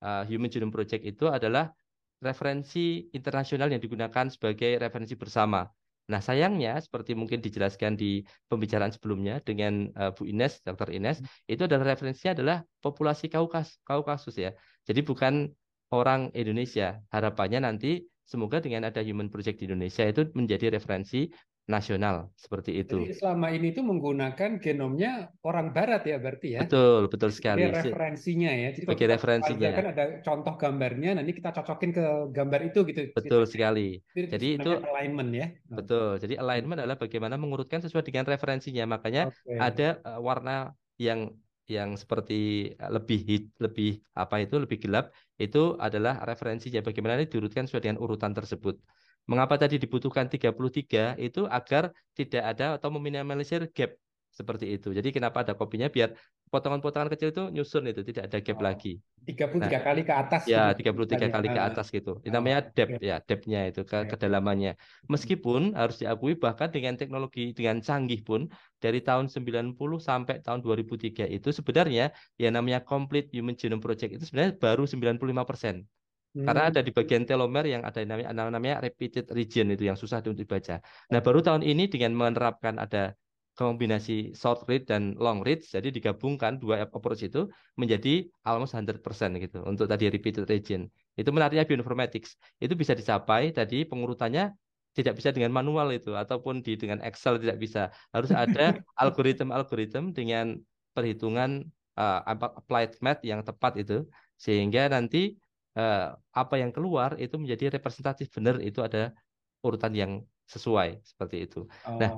uh, 0.05 0.23
Human 0.31 0.49
Genome 0.49 0.73
Project 0.73 1.03
itu 1.03 1.27
adalah 1.27 1.75
referensi 2.21 3.09
internasional 3.17 3.73
yang 3.73 3.81
digunakan 3.81 4.29
sebagai 4.29 4.77
referensi 4.77 5.17
bersama. 5.17 5.65
Nah 6.11 6.19
sayangnya 6.19 6.83
seperti 6.83 7.15
mungkin 7.15 7.39
dijelaskan 7.39 7.95
di 7.95 8.27
pembicaraan 8.51 8.91
sebelumnya 8.91 9.39
dengan 9.47 9.95
uh, 9.95 10.11
Bu 10.11 10.27
Ines, 10.27 10.59
Dr. 10.67 10.91
Ines, 10.91 11.23
hmm. 11.23 11.55
itu 11.55 11.63
adalah 11.71 11.95
referensinya 11.95 12.35
adalah 12.35 12.57
populasi 12.83 13.31
Kaukas, 13.31 13.79
Kaukasus 13.87 14.35
ya. 14.35 14.51
Jadi 14.83 15.07
bukan 15.07 15.55
orang 15.95 16.35
Indonesia. 16.35 16.99
Harapannya 17.15 17.63
nanti 17.63 18.03
semoga 18.27 18.59
dengan 18.63 18.87
ada 18.91 19.03
Human 19.03 19.31
Project 19.31 19.63
di 19.63 19.71
Indonesia 19.71 20.07
itu 20.07 20.27
menjadi 20.35 20.75
referensi 20.75 21.31
nasional 21.71 22.35
seperti 22.35 22.83
itu. 22.83 23.07
Jadi 23.07 23.15
selama 23.15 23.55
ini 23.55 23.71
itu 23.71 23.81
menggunakan 23.87 24.59
genomnya 24.59 25.31
orang 25.47 25.71
Barat 25.71 26.03
ya 26.03 26.19
berarti 26.19 26.59
ya? 26.59 26.67
Betul, 26.67 27.07
betul 27.07 27.31
sekali. 27.31 27.71
Sebagai 27.71 27.95
referensinya 27.95 28.51
ya. 28.51 28.69
Jadi 28.75 28.85
Sebagai 28.91 29.07
referensinya. 29.15 29.69
Kan 29.71 29.89
ada 29.95 30.05
contoh 30.27 30.55
gambarnya, 30.59 31.11
nanti 31.23 31.33
kita 31.33 31.55
cocokin 31.55 31.91
ke 31.95 32.05
gambar 32.35 32.61
itu 32.67 32.81
gitu. 32.91 33.03
Betul 33.15 33.47
sekali. 33.47 34.03
Jadi, 34.13 34.27
Jadi 34.35 34.49
itu 34.59 34.71
alignment 34.83 35.31
ya. 35.31 35.47
Betul. 35.71 36.19
Jadi 36.19 36.35
alignment 36.35 36.83
adalah 36.83 36.99
bagaimana 36.99 37.39
mengurutkan 37.39 37.79
sesuai 37.79 38.03
dengan 38.03 38.27
referensinya. 38.27 38.85
Makanya 38.91 39.31
okay. 39.31 39.57
ada 39.63 39.89
uh, 40.03 40.19
warna 40.19 40.75
yang 40.99 41.31
yang 41.71 41.95
seperti 41.95 42.75
eh, 42.75 42.91
lebih 42.91 43.19
hit, 43.23 43.45
lebih 43.63 44.03
apa 44.19 44.43
itu 44.43 44.59
lebih 44.59 44.83
gelap 44.83 45.15
itu 45.39 45.79
adalah 45.79 46.19
referensinya 46.27 46.83
bagaimana 46.83 47.23
ini 47.23 47.31
diurutkan 47.31 47.71
sesuai 47.71 47.87
dengan 47.87 48.03
urutan 48.03 48.35
tersebut. 48.35 48.83
Mengapa 49.31 49.55
tadi 49.55 49.79
dibutuhkan 49.79 50.27
33 50.27 51.15
itu 51.23 51.47
agar 51.47 51.95
tidak 52.19 52.43
ada 52.43 52.75
atau 52.75 52.91
meminimalisir 52.91 53.71
gap 53.71 53.95
seperti 54.31 54.75
itu. 54.75 54.91
Jadi 54.91 55.15
kenapa 55.15 55.47
ada 55.47 55.55
kopinya 55.55 55.87
biar 55.87 56.15
potongan-potongan 56.51 57.11
kecil 57.15 57.31
itu 57.31 57.45
nyusun 57.55 57.87
itu 57.91 58.03
tidak 58.03 58.27
ada 58.27 58.39
gap 58.43 58.59
oh, 58.59 58.63
lagi. 58.67 58.93
33 59.23 59.63
nah, 59.63 59.83
kali 59.85 60.03
ke 60.03 60.15
atas 60.17 60.43
ya 60.51 60.75
gitu. 60.75 61.07
33 61.07 61.31
kali 61.31 61.49
ke 61.53 61.61
atas 61.61 61.87
gitu. 61.95 62.13
Ini 62.27 62.35
namanya 62.35 62.59
oh, 62.67 62.71
depth 62.75 62.99
okay. 62.99 63.07
ya, 63.07 63.17
depth-nya 63.23 63.61
itu 63.71 63.83
ke 63.87 63.99
kedalamannya. 64.11 64.73
Meskipun 65.07 65.79
harus 65.79 66.03
diakui 66.03 66.35
bahkan 66.35 66.67
dengan 66.75 66.99
teknologi 66.99 67.55
dengan 67.55 67.79
canggih 67.79 68.27
pun 68.27 68.51
dari 68.83 68.99
tahun 68.99 69.31
90 69.31 69.79
sampai 70.03 70.43
tahun 70.43 70.59
2003 70.65 71.31
itu 71.31 71.49
sebenarnya 71.55 72.11
ya 72.35 72.49
namanya 72.51 72.83
complete 72.83 73.31
human 73.31 73.55
genome 73.55 73.79
project 73.79 74.19
itu 74.19 74.27
sebenarnya 74.27 74.59
baru 74.59 74.91
95 74.91 75.23
persen. 75.47 75.87
Hmm. 76.31 76.47
Karena 76.47 76.71
ada 76.71 76.81
di 76.81 76.95
bagian 76.95 77.27
telomer 77.27 77.67
yang 77.67 77.83
ada 77.83 77.99
namanya, 78.07 78.31
namanya 78.55 78.77
repeated 78.79 79.27
region 79.35 79.67
itu 79.75 79.91
yang 79.91 79.99
susah 79.99 80.23
untuk 80.23 80.39
dibaca. 80.39 80.79
Nah, 81.11 81.19
baru 81.19 81.43
tahun 81.43 81.67
ini 81.67 81.91
dengan 81.91 82.15
menerapkan 82.15 82.79
ada 82.79 83.19
kombinasi 83.59 84.33
short 84.33 84.65
read 84.71 84.87
dan 84.87 85.19
long 85.19 85.43
read, 85.43 85.61
jadi 85.61 85.91
digabungkan 85.91 86.63
dua 86.63 86.87
approach 86.87 87.27
itu 87.27 87.51
menjadi 87.75 88.31
almost 88.47 88.79
100% 88.79 89.03
gitu 89.43 89.61
untuk 89.67 89.91
tadi 89.91 90.07
repeated 90.07 90.47
region. 90.47 90.87
Itu 91.19 91.35
menariknya 91.35 91.67
bioinformatics. 91.67 92.39
Itu 92.63 92.79
bisa 92.79 92.95
dicapai 92.95 93.51
tadi 93.51 93.85
pengurutannya 93.85 94.55
tidak 94.95 95.19
bisa 95.19 95.31
dengan 95.35 95.51
manual 95.55 95.91
itu 95.95 96.15
ataupun 96.15 96.63
di 96.63 96.79
dengan 96.79 97.03
Excel 97.03 97.43
tidak 97.43 97.59
bisa. 97.59 97.91
Harus 98.15 98.31
ada 98.31 98.79
algoritma-algoritma 99.03 100.15
dengan 100.15 100.59
perhitungan 100.95 101.67
uh, 101.99 102.21
applied 102.27 102.95
math 103.03 103.23
yang 103.27 103.43
tepat 103.43 103.83
itu 103.83 104.07
sehingga 104.41 104.89
nanti 104.89 105.37
eh, 105.77 106.09
apa 106.15 106.55
yang 106.59 106.71
keluar 106.75 107.15
itu 107.21 107.37
menjadi 107.39 107.79
representatif 107.79 108.31
benar 108.33 108.59
itu 108.63 108.81
ada 108.83 109.15
urutan 109.61 109.93
yang 109.93 110.13
sesuai 110.49 111.05
seperti 111.05 111.47
itu. 111.47 111.69
Nah, 111.87 111.91
oh. 111.91 111.99
Nah, 112.01 112.13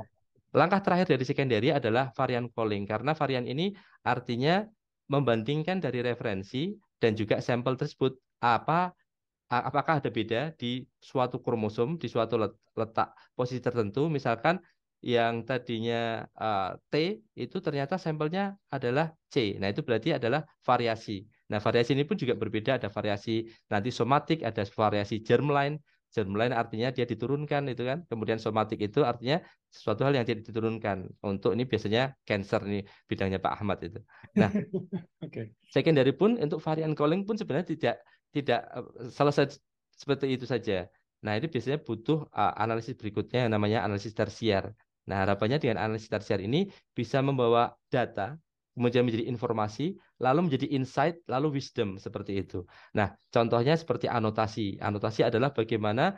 langkah 0.53 0.81
terakhir 0.85 1.09
dari 1.09 1.25
secondary 1.25 1.69
adalah 1.73 2.13
varian 2.13 2.49
calling 2.53 2.85
karena 2.85 3.13
varian 3.17 3.49
ini 3.49 3.73
artinya 4.05 4.65
membandingkan 5.09 5.81
dari 5.81 6.01
referensi 6.01 6.73
dan 7.01 7.17
juga 7.17 7.41
sampel 7.41 7.77
tersebut 7.77 8.17
apa 8.41 8.93
apakah 9.49 10.01
ada 10.01 10.09
beda 10.09 10.57
di 10.57 10.85
suatu 10.97 11.37
kromosom 11.41 12.01
di 12.01 12.09
suatu 12.09 12.41
letak 12.73 13.13
posisi 13.37 13.61
tertentu 13.61 14.09
misalkan 14.09 14.57
yang 15.03 15.43
tadinya 15.43 16.23
uh, 16.39 16.79
T 16.87 17.19
itu 17.35 17.59
ternyata 17.59 17.99
sampelnya 17.99 18.55
adalah 18.71 19.11
C. 19.27 19.59
Nah, 19.59 19.75
itu 19.75 19.83
berarti 19.83 20.15
adalah 20.15 20.47
variasi. 20.63 21.27
Nah, 21.53 21.61
variasi 21.61 21.93
ini 21.93 22.09
pun 22.09 22.17
juga 22.17 22.33
berbeda. 22.33 22.81
Ada 22.81 22.89
variasi 22.89 23.45
nanti 23.69 23.93
somatik, 23.93 24.41
ada 24.41 24.65
variasi 24.65 25.21
germline. 25.21 25.77
Germline 26.13 26.57
artinya 26.57 26.89
dia 26.89 27.05
diturunkan 27.05 27.69
itu 27.69 27.85
kan. 27.85 28.09
Kemudian 28.09 28.41
somatik 28.41 28.81
itu 28.81 29.05
artinya 29.05 29.45
sesuatu 29.69 30.09
hal 30.09 30.17
yang 30.17 30.25
tidak 30.25 30.49
diturunkan. 30.49 31.13
Untuk 31.21 31.53
ini 31.53 31.69
biasanya 31.69 32.17
cancer 32.25 32.65
nih 32.65 32.89
bidangnya 33.05 33.37
Pak 33.37 33.53
Ahmad 33.61 33.79
itu. 33.85 34.01
Nah, 34.41 34.49
okay. 35.25 35.53
secondary 35.69 36.17
pun 36.17 36.41
untuk 36.41 36.65
varian 36.65 36.97
calling 36.97 37.29
pun 37.29 37.37
sebenarnya 37.37 37.69
tidak 37.77 37.97
tidak 38.33 38.61
eh, 38.73 39.13
selesai 39.13 39.61
seperti 39.93 40.33
itu 40.33 40.49
saja. 40.49 40.89
Nah, 41.23 41.39
ini 41.39 41.47
biasanya 41.47 41.79
butuh 41.79 42.27
uh, 42.35 42.53
analisis 42.59 42.99
berikutnya 42.99 43.47
yang 43.47 43.53
namanya 43.55 43.87
analisis 43.87 44.11
tersier. 44.11 44.75
Nah, 45.07 45.23
harapannya 45.23 45.63
dengan 45.63 45.79
analisis 45.79 46.11
tersier 46.11 46.43
ini 46.43 46.67
bisa 46.91 47.23
membawa 47.23 47.71
data 47.87 48.35
kemudian 48.73 49.05
menjadi 49.05 49.29
informasi, 49.29 49.97
lalu 50.21 50.49
menjadi 50.49 50.67
insight, 50.73 51.21
lalu 51.29 51.61
wisdom 51.61 52.01
seperti 52.01 52.41
itu. 52.41 52.65
Nah, 52.97 53.13
contohnya 53.29 53.77
seperti 53.77 54.09
anotasi. 54.09 54.81
Anotasi 54.81 55.25
adalah 55.25 55.53
bagaimana 55.53 56.17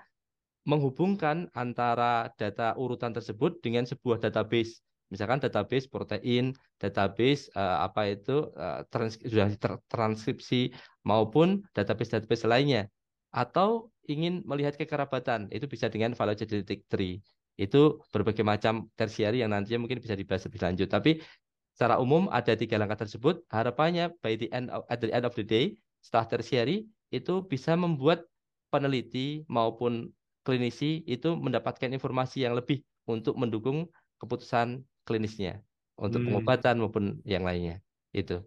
menghubungkan 0.64 1.50
antara 1.52 2.32
data 2.40 2.72
urutan 2.78 3.12
tersebut 3.12 3.60
dengan 3.60 3.84
sebuah 3.84 4.22
database. 4.22 4.80
Misalkan 5.12 5.38
database 5.38 5.86
protein, 5.86 6.56
database 6.80 7.52
uh, 7.54 7.84
apa 7.84 8.16
itu 8.16 8.48
uh, 8.56 8.82
trans 8.88 9.20
sudah 9.20 9.52
transkripsi 9.92 10.72
maupun 11.04 11.62
database-database 11.76 12.48
lainnya. 12.48 12.88
Atau 13.34 13.92
ingin 14.08 14.40
melihat 14.48 14.78
kekerabatan, 14.78 15.52
itu 15.52 15.68
bisa 15.68 15.90
dengan 15.92 16.16
phylogenetic 16.16 16.86
tree 16.88 17.20
itu 17.54 18.02
berbagai 18.10 18.42
macam 18.42 18.90
tersiari 18.98 19.42
yang 19.42 19.54
nantinya 19.54 19.86
mungkin 19.86 20.02
bisa 20.02 20.18
dibahas 20.18 20.42
lebih 20.50 20.60
lanjut. 20.62 20.88
Tapi 20.90 21.22
Secara 21.74 21.98
umum 21.98 22.30
ada 22.30 22.54
tiga 22.54 22.78
langkah 22.78 23.02
tersebut. 23.02 23.42
Harapannya 23.50 24.14
by 24.22 24.38
the 24.38 24.46
end 24.54 24.70
of, 24.70 24.86
at 24.86 25.02
the 25.02 25.10
end 25.10 25.26
of 25.26 25.34
the 25.34 25.42
day, 25.42 25.74
setelah 25.98 26.38
tertiary 26.38 26.86
itu 27.10 27.42
bisa 27.42 27.74
membuat 27.74 28.22
peneliti 28.70 29.42
maupun 29.50 30.10
klinisi 30.46 31.02
itu 31.06 31.34
mendapatkan 31.34 31.90
informasi 31.90 32.46
yang 32.46 32.54
lebih 32.54 32.82
untuk 33.10 33.34
mendukung 33.34 33.90
keputusan 34.22 34.86
klinisnya 35.02 35.60
untuk 35.98 36.22
hmm. 36.22 36.28
pengobatan 36.30 36.76
maupun 36.78 37.04
yang 37.26 37.42
lainnya. 37.42 37.82
Itu. 38.14 38.42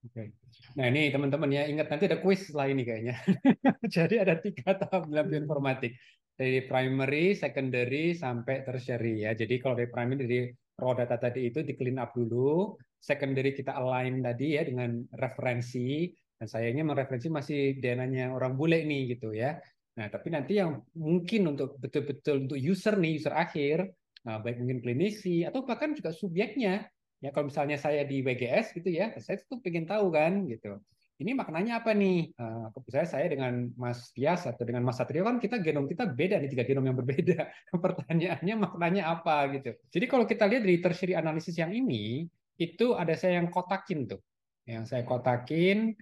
Oke. 0.00 0.32
Nah 0.80 0.88
ini 0.88 1.12
teman-teman 1.12 1.52
ya 1.52 1.68
ingat 1.68 1.92
nanti 1.92 2.08
ada 2.08 2.24
kuis 2.24 2.48
setelah 2.48 2.72
ini 2.72 2.88
kayaknya. 2.88 3.20
Jadi 3.96 4.16
ada 4.16 4.40
tiga 4.40 4.72
tahap 4.72 5.08
dalam 5.12 5.28
bioinformatik 5.28 5.92
dari 6.40 6.64
primary, 6.64 7.36
secondary 7.36 8.16
sampai 8.16 8.64
tertiary 8.64 9.28
ya. 9.28 9.36
Jadi 9.36 9.60
kalau 9.60 9.76
dari 9.76 9.92
primary 9.92 10.24
dari 10.24 10.40
raw 10.80 10.96
data 10.96 11.20
tadi 11.20 11.52
itu 11.52 11.60
di 11.60 11.76
clean 11.76 12.00
up 12.00 12.16
dulu, 12.16 12.74
secondary 12.96 13.52
kita 13.52 13.76
align 13.76 14.24
tadi 14.24 14.56
ya 14.56 14.64
dengan 14.64 15.04
referensi, 15.12 16.08
dan 16.40 16.48
sayangnya 16.48 16.88
mereferensi 16.88 17.28
masih 17.28 17.76
DNA-nya 17.76 18.32
orang 18.32 18.56
bule 18.56 18.80
nih 18.88 19.12
gitu 19.12 19.36
ya. 19.36 19.60
Nah, 20.00 20.08
tapi 20.08 20.32
nanti 20.32 20.56
yang 20.56 20.80
mungkin 20.96 21.52
untuk 21.52 21.76
betul-betul 21.76 22.48
untuk 22.48 22.56
user 22.56 22.96
nih, 22.96 23.20
user 23.20 23.36
akhir, 23.36 23.92
nah, 24.24 24.40
baik 24.40 24.56
mungkin 24.56 24.80
klinisi 24.80 25.44
atau 25.44 25.68
bahkan 25.68 25.92
juga 25.92 26.16
subjeknya. 26.16 26.88
Ya 27.20 27.28
kalau 27.36 27.52
misalnya 27.52 27.76
saya 27.76 28.08
di 28.08 28.24
WGS 28.24 28.72
gitu 28.80 28.88
ya, 28.88 29.12
saya 29.20 29.36
tuh 29.44 29.60
pengen 29.60 29.84
tahu 29.84 30.08
kan 30.08 30.48
gitu 30.48 30.80
ini 31.20 31.36
maknanya 31.36 31.84
apa 31.84 31.92
nih? 31.92 32.32
Uh, 32.40 32.72
saya 32.88 33.04
saya 33.04 33.26
dengan 33.28 33.68
Mas 33.76 34.08
Tias 34.16 34.48
atau 34.48 34.64
dengan 34.64 34.80
Mas 34.80 34.96
Satrio 34.96 35.20
kan 35.20 35.36
kita 35.36 35.60
genom 35.60 35.84
kita 35.84 36.08
beda 36.08 36.40
nih 36.40 36.48
tiga 36.48 36.64
genom 36.64 36.88
yang 36.88 36.96
berbeda. 36.96 37.44
Pertanyaannya 37.84 38.54
maknanya 38.56 39.12
apa 39.12 39.52
gitu. 39.52 39.76
Jadi 39.92 40.04
kalau 40.08 40.24
kita 40.24 40.48
lihat 40.48 40.64
dari 40.64 40.80
tertiary 40.80 41.12
analisis 41.12 41.60
yang 41.60 41.76
ini 41.76 42.24
itu 42.56 42.96
ada 42.96 43.12
saya 43.12 43.36
yang 43.36 43.52
kotakin 43.52 44.08
tuh, 44.08 44.20
yang 44.64 44.88
saya 44.88 45.04
kotakin 45.04 45.92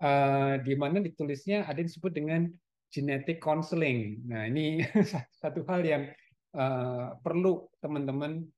uh, 0.00 0.56
di 0.56 0.72
mana 0.80 1.04
ditulisnya 1.04 1.68
ada 1.68 1.84
yang 1.84 1.88
disebut 1.92 2.12
dengan 2.16 2.48
genetic 2.88 3.44
counseling. 3.44 4.24
Nah 4.24 4.48
ini 4.48 4.80
satu 5.44 5.60
hal 5.68 5.84
yang 5.84 6.02
uh, 6.56 7.20
perlu 7.20 7.68
teman-teman 7.84 8.48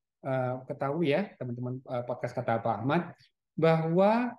ketahui 0.67 1.15
ya 1.15 1.31
teman-teman 1.39 1.79
podcast 2.03 2.35
kata 2.35 2.59
Pak 2.59 2.83
Ahmad 2.83 3.15
bahwa 3.55 4.35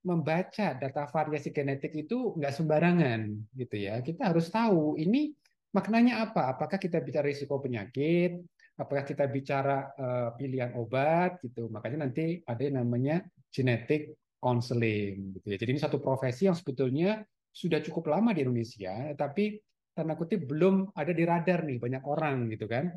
membaca 0.00 0.72
data 0.76 1.04
variasi 1.08 1.52
genetik 1.52 1.92
itu 1.92 2.32
nggak 2.36 2.54
sembarangan 2.56 3.20
gitu 3.56 3.76
ya. 3.76 4.00
Kita 4.00 4.32
harus 4.32 4.48
tahu 4.48 4.96
ini 4.96 5.32
maknanya 5.76 6.24
apa? 6.28 6.56
Apakah 6.56 6.80
kita 6.80 7.04
bicara 7.04 7.28
risiko 7.28 7.60
penyakit? 7.60 8.40
Apakah 8.80 9.04
kita 9.04 9.28
bicara 9.28 9.92
uh, 9.92 10.32
pilihan 10.40 10.72
obat 10.72 11.36
gitu? 11.44 11.68
Makanya 11.68 12.08
nanti 12.08 12.40
ada 12.48 12.62
yang 12.64 12.80
namanya 12.80 13.20
genetic 13.52 14.16
counseling 14.40 15.36
gitu 15.36 15.46
ya. 15.52 15.56
Jadi 15.60 15.70
ini 15.76 15.80
satu 15.84 16.00
profesi 16.00 16.48
yang 16.48 16.56
sebetulnya 16.56 17.20
sudah 17.52 17.84
cukup 17.84 18.08
lama 18.08 18.32
di 18.32 18.40
Indonesia, 18.40 19.12
tapi 19.18 19.60
tanda 19.92 20.16
kutip 20.16 20.48
belum 20.48 20.96
ada 20.96 21.12
di 21.12 21.28
radar 21.28 21.68
nih 21.68 21.76
banyak 21.76 22.02
orang 22.08 22.48
gitu 22.48 22.64
kan. 22.64 22.88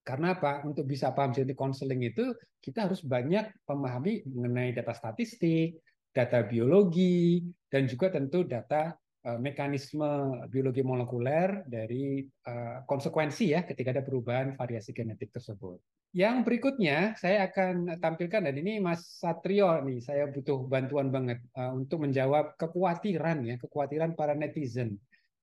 Karena 0.00 0.32
apa? 0.32 0.64
Untuk 0.64 0.88
bisa 0.88 1.12
paham 1.12 1.36
genetic 1.36 1.60
counseling 1.60 2.08
itu 2.08 2.32
kita 2.64 2.88
harus 2.88 3.04
banyak 3.04 3.52
memahami 3.68 4.24
mengenai 4.32 4.72
data 4.72 4.96
statistik, 4.96 5.76
data 6.18 6.42
biologi, 6.42 7.46
dan 7.70 7.86
juga 7.86 8.10
tentu 8.10 8.42
data 8.42 8.90
uh, 9.22 9.38
mekanisme 9.38 10.42
biologi 10.50 10.82
molekuler 10.82 11.62
dari 11.70 12.26
uh, 12.26 12.82
konsekuensi 12.82 13.54
ya 13.54 13.62
ketika 13.62 13.94
ada 13.94 14.02
perubahan 14.02 14.58
variasi 14.58 14.90
genetik 14.90 15.30
tersebut. 15.30 15.78
Yang 16.16 16.36
berikutnya 16.48 17.14
saya 17.20 17.46
akan 17.46 18.00
tampilkan 18.00 18.48
dan 18.48 18.56
ini 18.56 18.80
Mas 18.80 19.20
Satrio 19.20 19.78
nih 19.84 20.00
saya 20.00 20.24
butuh 20.26 20.66
bantuan 20.66 21.14
banget 21.14 21.38
uh, 21.54 21.70
untuk 21.76 22.02
menjawab 22.02 22.58
kekhawatiran 22.58 23.46
ya 23.46 23.54
kekhawatiran 23.60 24.18
para 24.18 24.34
netizen 24.34 24.98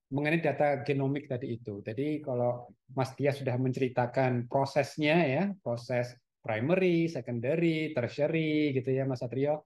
mengenai 0.10 0.42
data 0.42 0.86
genomik 0.86 1.26
tadi 1.26 1.58
itu. 1.58 1.82
Jadi 1.82 2.22
kalau 2.22 2.70
Mas 2.94 3.14
Tia 3.18 3.34
sudah 3.34 3.58
menceritakan 3.58 4.46
prosesnya 4.46 5.18
ya, 5.26 5.44
proses 5.66 6.14
primary, 6.46 7.10
secondary, 7.10 7.90
tertiary 7.90 8.70
gitu 8.78 8.94
ya 8.94 9.10
Mas 9.10 9.26
Satrio 9.26 9.66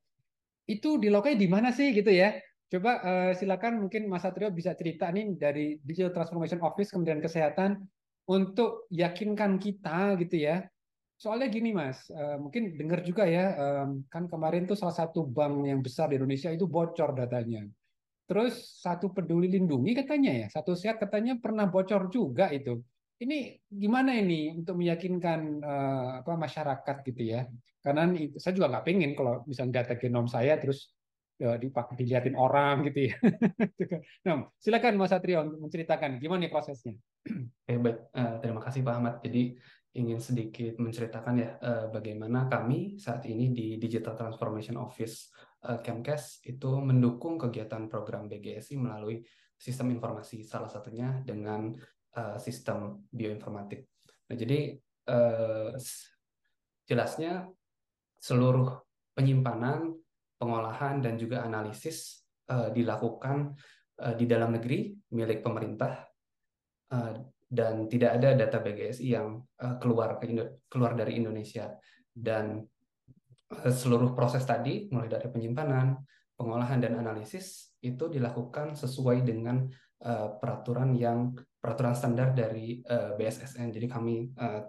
itu 0.70 1.02
dilakukan 1.02 1.42
di 1.42 1.50
mana 1.50 1.74
sih 1.74 1.90
gitu 1.90 2.14
ya? 2.14 2.38
Coba 2.70 3.02
uh, 3.02 3.32
silakan 3.34 3.82
mungkin 3.90 4.06
Mas 4.06 4.22
Satrio 4.22 4.54
bisa 4.54 4.78
cerita 4.78 5.10
nih 5.10 5.34
dari 5.34 5.82
Digital 5.82 6.14
Transformation 6.14 6.62
Office 6.62 6.94
kemudian 6.94 7.18
kesehatan 7.18 7.82
untuk 8.30 8.86
yakinkan 8.94 9.58
kita 9.58 10.14
gitu 10.22 10.38
ya. 10.38 10.70
Soalnya 11.18 11.50
gini 11.50 11.74
Mas, 11.74 12.06
uh, 12.14 12.38
mungkin 12.38 12.78
dengar 12.78 13.02
juga 13.02 13.26
ya, 13.26 13.58
um, 13.58 14.06
kan 14.08 14.30
kemarin 14.30 14.70
tuh 14.70 14.78
salah 14.78 14.94
satu 14.96 15.26
bank 15.26 15.66
yang 15.66 15.82
besar 15.82 16.14
di 16.14 16.22
Indonesia 16.22 16.54
itu 16.54 16.70
bocor 16.70 17.12
datanya. 17.18 17.66
Terus 18.30 18.78
satu 18.80 19.10
peduli 19.10 19.50
lindungi 19.50 19.98
katanya 19.98 20.46
ya, 20.46 20.48
satu 20.54 20.78
sehat 20.78 21.02
katanya 21.02 21.36
pernah 21.42 21.66
bocor 21.66 22.08
juga 22.14 22.54
itu. 22.54 22.80
Ini 23.20 23.68
gimana 23.68 24.16
ini 24.16 24.56
untuk 24.56 24.80
meyakinkan 24.80 25.60
uh, 25.60 26.10
apa 26.24 26.40
masyarakat 26.40 26.96
gitu 27.04 27.24
ya? 27.36 27.44
Karena 27.84 28.08
saya 28.40 28.54
juga 28.56 28.72
nggak 28.72 28.86
pengen 28.88 29.12
kalau 29.12 29.44
misalnya 29.44 29.84
data 29.84 30.00
genom 30.00 30.28
saya 30.28 30.56
terus 30.56 30.96
ya, 31.36 31.60
dipak 31.60 32.00
diliatin 32.00 32.40
orang 32.40 32.88
gitu 32.88 33.12
ya. 33.12 33.16
nah, 34.26 34.48
silakan 34.56 34.96
Mas 34.96 35.12
Satrio 35.12 35.44
untuk 35.44 35.68
menceritakan 35.68 36.16
gimana 36.24 36.48
nih 36.48 36.52
prosesnya. 36.52 36.96
Oke, 37.28 37.76
baik. 37.76 37.98
Uh, 38.16 38.36
terima 38.40 38.62
kasih 38.64 38.88
Pak 38.88 38.96
Ahmad. 38.96 39.16
Jadi 39.20 39.60
ingin 40.00 40.20
sedikit 40.24 40.80
menceritakan 40.80 41.34
ya 41.36 41.50
uh, 41.60 41.86
bagaimana 41.92 42.48
kami 42.48 42.96
saat 42.96 43.28
ini 43.28 43.52
di 43.52 43.76
Digital 43.76 44.16
Transformation 44.16 44.80
Office 44.80 45.36
uh, 45.68 45.84
Kemkes 45.84 46.40
itu 46.48 46.72
mendukung 46.80 47.36
kegiatan 47.36 47.92
program 47.92 48.32
BGSI 48.32 48.80
melalui 48.80 49.20
sistem 49.60 49.92
informasi 49.92 50.48
salah 50.48 50.72
satunya 50.72 51.20
dengan 51.26 51.76
uh, 52.16 52.38
sistem 52.42 53.06
bioinformatik. 53.10 53.86
Nah, 54.30 54.36
jadi 54.38 54.78
uh, 55.10 55.74
jelasnya 56.86 57.46
seluruh 58.18 58.82
penyimpanan, 59.14 59.94
pengolahan 60.40 61.04
dan 61.04 61.20
juga 61.20 61.44
analisis 61.44 62.24
uh, 62.50 62.72
dilakukan 62.72 63.54
uh, 64.02 64.14
di 64.16 64.26
dalam 64.26 64.56
negeri 64.56 64.94
milik 65.14 65.44
pemerintah 65.44 66.08
uh, 66.94 67.14
dan 67.50 67.90
tidak 67.90 68.22
ada 68.22 68.38
data 68.38 68.62
BGSI 68.62 69.08
yang 69.10 69.42
uh, 69.60 69.76
keluar 69.82 70.22
ke 70.22 70.30
Indo 70.30 70.46
keluar 70.70 70.94
dari 70.94 71.18
Indonesia 71.18 71.74
dan 72.14 72.62
uh, 73.50 73.74
seluruh 73.74 74.14
proses 74.14 74.46
tadi 74.46 74.88
mulai 74.94 75.10
dari 75.10 75.28
penyimpanan, 75.28 75.98
pengolahan 76.38 76.80
dan 76.80 77.02
analisis 77.02 77.74
itu 77.82 78.08
dilakukan 78.08 78.78
sesuai 78.78 79.26
dengan 79.26 79.66
uh, 80.06 80.38
peraturan 80.38 80.94
yang 80.94 81.34
peraturan 81.60 81.96
standar 81.96 82.32
dari 82.32 82.80
uh, 82.88 83.16
BSSN. 83.20 83.76
Jadi 83.76 83.88
kami 83.92 84.32
uh, 84.40 84.64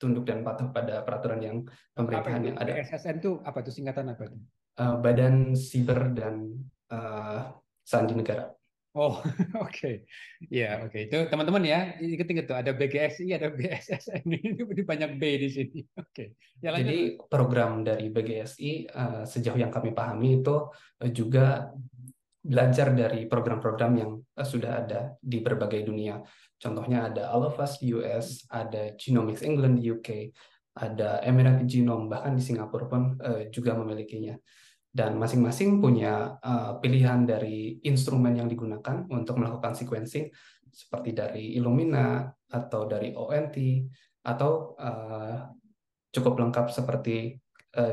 tunduk 0.00 0.26
dan 0.26 0.42
patuh 0.42 0.68
pada 0.72 1.04
peraturan 1.04 1.40
yang 1.40 1.56
pemerintahan 1.94 2.42
yang 2.52 2.56
ada. 2.58 2.72
BSSN 2.74 3.20
itu 3.22 3.40
apa 3.44 3.60
itu 3.62 3.70
singkatan 3.70 4.10
apa 4.10 4.28
itu? 4.28 4.38
Uh, 4.74 4.98
Badan 4.98 5.54
Siber 5.54 6.10
dan 6.16 6.50
uh, 6.90 7.54
Sandi 7.86 8.16
Negara. 8.16 8.50
Oh, 8.94 9.18
oke. 9.58 9.74
Okay. 9.74 9.94
Ya, 10.46 10.86
oke. 10.86 10.94
Okay. 10.94 11.10
Itu 11.10 11.26
teman-teman 11.26 11.66
ya, 11.66 11.98
ingat-ingat 11.98 12.46
tuh 12.46 12.54
ada 12.54 12.70
BGSI, 12.70 13.34
ada 13.34 13.50
BSSN. 13.50 14.22
Ini 14.70 14.82
banyak 14.86 15.18
B 15.18 15.22
di 15.42 15.48
sini. 15.50 15.80
Oke. 15.98 16.38
Okay. 16.38 16.62
Ya, 16.62 16.70
Jadi 16.78 17.18
program 17.26 17.82
dari 17.82 18.06
BGSI 18.06 18.94
uh, 18.94 19.02
eh, 19.02 19.22
sejauh 19.26 19.58
yang 19.58 19.74
kami 19.74 19.90
pahami 19.90 20.38
itu 20.38 20.70
uh, 20.70 21.10
juga 21.10 21.74
belajar 22.44 22.92
dari 22.92 23.24
program-program 23.24 23.92
yang 23.96 24.20
uh, 24.20 24.44
sudah 24.44 24.84
ada 24.84 25.16
di 25.16 25.40
berbagai 25.40 25.88
dunia. 25.88 26.20
Contohnya 26.60 27.08
ada 27.08 27.32
All 27.32 27.48
of 27.48 27.56
Us 27.56 27.80
di 27.80 27.96
US, 27.96 28.44
ada 28.52 28.92
Genomics 29.00 29.40
England 29.40 29.80
di 29.80 29.88
UK, 29.88 30.28
ada 30.76 31.24
Emirate 31.24 31.64
Genome 31.64 32.12
bahkan 32.12 32.36
di 32.36 32.44
Singapura 32.44 32.84
pun 32.84 33.16
uh, 33.16 33.48
juga 33.48 33.72
memilikinya 33.72 34.36
dan 34.94 35.18
masing-masing 35.18 35.82
punya 35.82 36.38
uh, 36.38 36.78
pilihan 36.78 37.26
dari 37.26 37.80
instrumen 37.82 38.36
yang 38.36 38.46
digunakan 38.46 39.08
untuk 39.10 39.40
melakukan 39.40 39.74
sequencing 39.74 40.30
seperti 40.70 41.10
dari 41.16 41.56
Illumina 41.58 42.28
atau 42.52 42.86
dari 42.86 43.10
ONT 43.14 43.56
atau 44.24 44.72
cukup 46.08 46.34
lengkap 46.40 46.72
seperti 46.72 47.36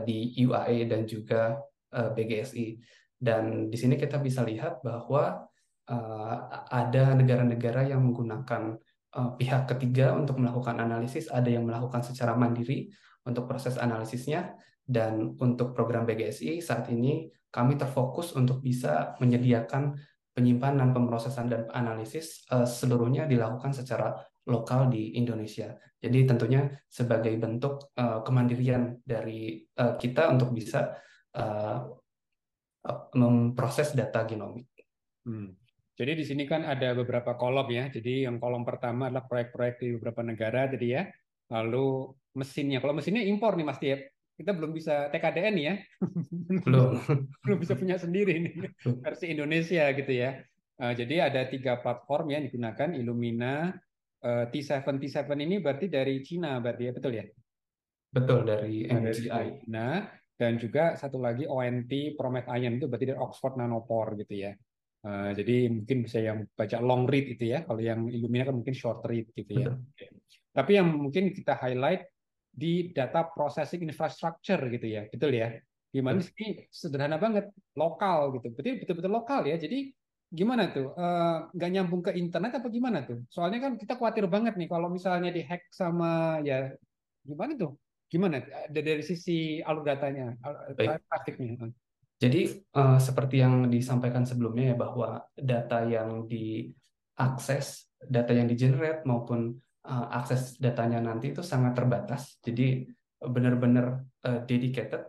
di 0.08 0.32
UAE 0.48 0.88
dan 0.88 1.04
juga 1.04 1.60
BGSI. 1.92 2.80
Dan 3.22 3.70
di 3.70 3.78
sini 3.78 4.02
kita 4.02 4.18
bisa 4.18 4.42
lihat 4.42 4.82
bahwa 4.82 5.46
uh, 5.86 6.36
ada 6.74 7.14
negara-negara 7.14 7.86
yang 7.86 8.02
menggunakan 8.02 8.82
uh, 9.14 9.38
pihak 9.38 9.70
ketiga 9.70 10.18
untuk 10.18 10.42
melakukan 10.42 10.82
analisis, 10.82 11.30
ada 11.30 11.46
yang 11.46 11.70
melakukan 11.70 12.02
secara 12.02 12.34
mandiri 12.34 12.90
untuk 13.22 13.46
proses 13.46 13.78
analisisnya, 13.78 14.58
dan 14.82 15.38
untuk 15.38 15.78
program 15.78 16.10
BGSI 16.10 16.60
saat 16.66 16.90
ini 16.90 17.30
kami 17.54 17.78
terfokus 17.78 18.34
untuk 18.34 18.66
bisa 18.66 19.14
menyediakan 19.22 19.94
penyimpanan, 20.34 20.90
pemrosesan, 20.96 21.46
dan 21.46 21.62
analisis 21.78 22.42
uh, 22.50 22.66
seluruhnya 22.66 23.30
dilakukan 23.30 23.70
secara 23.70 24.18
lokal 24.50 24.90
di 24.90 25.14
Indonesia. 25.22 25.78
Jadi 26.02 26.26
tentunya 26.26 26.66
sebagai 26.90 27.38
bentuk 27.38 27.94
uh, 27.94 28.26
kemandirian 28.26 28.98
dari 29.06 29.62
uh, 29.78 29.94
kita 30.02 30.34
untuk 30.34 30.50
bisa 30.50 30.98
uh, 31.38 32.01
memproses 33.14 33.94
data 33.94 34.26
genomik. 34.26 34.68
Hmm. 35.28 35.54
Jadi 35.94 36.18
di 36.18 36.26
sini 36.26 36.44
kan 36.50 36.66
ada 36.66 36.98
beberapa 36.98 37.38
kolom 37.38 37.70
ya. 37.70 37.92
Jadi 37.94 38.26
yang 38.26 38.42
kolom 38.42 38.66
pertama 38.66 39.12
adalah 39.12 39.28
proyek-proyek 39.30 39.76
di 39.78 39.88
beberapa 40.00 40.22
negara, 40.26 40.66
jadi 40.72 40.88
ya. 40.88 41.04
Lalu 41.54 42.10
mesinnya. 42.34 42.82
Kalau 42.82 42.98
mesinnya 42.98 43.22
impor 43.22 43.54
nih 43.54 43.68
Mas 43.68 43.78
Tiep 43.78 44.02
kita 44.42 44.58
belum 44.58 44.74
bisa 44.74 45.14
TKDN 45.14 45.56
ya. 45.62 45.74
Belum. 46.66 46.98
Belum. 47.46 47.58
Bisa 47.62 47.78
punya 47.78 48.02
sendiri 48.02 48.42
nih. 48.42 48.54
Versi 49.06 49.30
Indonesia 49.30 49.86
gitu 49.94 50.10
ya. 50.10 50.42
Uh, 50.82 50.98
jadi 50.98 51.30
ada 51.30 51.46
tiga 51.46 51.78
platform 51.78 52.34
yang 52.34 52.42
digunakan. 52.50 52.90
Illumina 52.98 53.70
uh, 54.26 54.46
T7 54.50 54.82
T7 54.82 55.30
ini 55.38 55.62
berarti 55.62 55.86
dari 55.86 56.26
Cina 56.26 56.58
berarti 56.58 56.90
ya. 56.90 56.92
Betul 56.98 57.12
ya? 57.14 57.26
Betul 58.12 58.44
dari 58.44 58.90
MGI 58.92 59.72
nah 59.72 60.04
dan 60.42 60.58
juga 60.58 60.98
satu 60.98 61.22
lagi 61.22 61.46
ONT 61.46 62.18
Promet 62.18 62.50
Ion 62.50 62.82
itu 62.82 62.90
berarti 62.90 63.14
dari 63.14 63.20
Oxford 63.22 63.62
Nanopore 63.62 64.26
gitu 64.26 64.50
ya 64.50 64.52
Uh, 65.02 65.34
jadi 65.34 65.66
mungkin 65.66 66.06
bisa 66.06 66.22
yang 66.22 66.46
baca 66.54 66.78
long 66.78 67.10
read 67.10 67.34
itu 67.34 67.50
ya. 67.50 67.66
Kalau 67.66 67.82
yang 67.82 68.06
Illumina 68.06 68.46
kan 68.46 68.54
mungkin 68.54 68.78
short 68.78 69.02
read 69.10 69.34
gitu 69.34 69.58
ya. 69.58 69.74
Betul. 69.74 70.14
Tapi 70.54 70.72
yang 70.78 70.88
mungkin 70.94 71.34
kita 71.34 71.58
highlight 71.58 72.06
di 72.52 72.94
data 72.94 73.26
processing 73.26 73.88
infrastructure 73.88 74.60
gitu 74.70 74.86
ya, 74.86 75.08
betul 75.10 75.32
ya? 75.34 75.58
Gimana 75.92 76.22
sih 76.22 76.68
sederhana 76.70 77.18
banget, 77.18 77.50
lokal 77.76 78.36
gitu, 78.38 78.52
betul 78.54 78.84
betul-betul 78.84 79.12
lokal 79.12 79.42
ya. 79.48 79.58
Jadi 79.58 79.90
gimana 80.30 80.70
tuh? 80.70 80.92
Eh, 80.94 81.38
nggak 81.56 81.70
uh, 81.72 81.74
nyambung 81.74 82.02
ke 82.04 82.12
internet 82.16 82.62
apa 82.62 82.68
gimana 82.68 83.00
tuh? 83.08 83.24
Soalnya 83.32 83.60
kan 83.64 83.74
kita 83.80 83.96
khawatir 83.96 84.28
banget 84.28 84.54
nih 84.60 84.70
kalau 84.70 84.92
misalnya 84.92 85.32
dihack 85.32 85.66
sama 85.72 86.44
ya 86.46 86.72
gimana 87.26 87.58
tuh? 87.58 87.74
Gimana? 88.12 88.44
Dari 88.68 89.00
sisi 89.00 89.64
alur 89.64 89.88
datanya, 89.88 90.36
praktiknya. 91.08 91.72
Jadi 92.20 92.54
uh, 92.76 93.00
seperti 93.00 93.42
yang 93.42 93.72
disampaikan 93.72 94.28
sebelumnya 94.28 94.76
ya 94.76 94.78
bahwa 94.78 95.10
data 95.34 95.88
yang 95.88 96.28
diakses, 96.28 97.88
data 97.98 98.36
yang 98.36 98.46
di-generate 98.52 99.08
maupun 99.08 99.56
uh, 99.88 100.08
akses 100.12 100.60
datanya 100.60 101.02
nanti 101.02 101.32
itu 101.32 101.42
sangat 101.42 101.74
terbatas. 101.74 102.38
Jadi 102.44 102.86
benar-benar 103.18 104.06
uh, 104.28 104.40
dedicated 104.46 105.02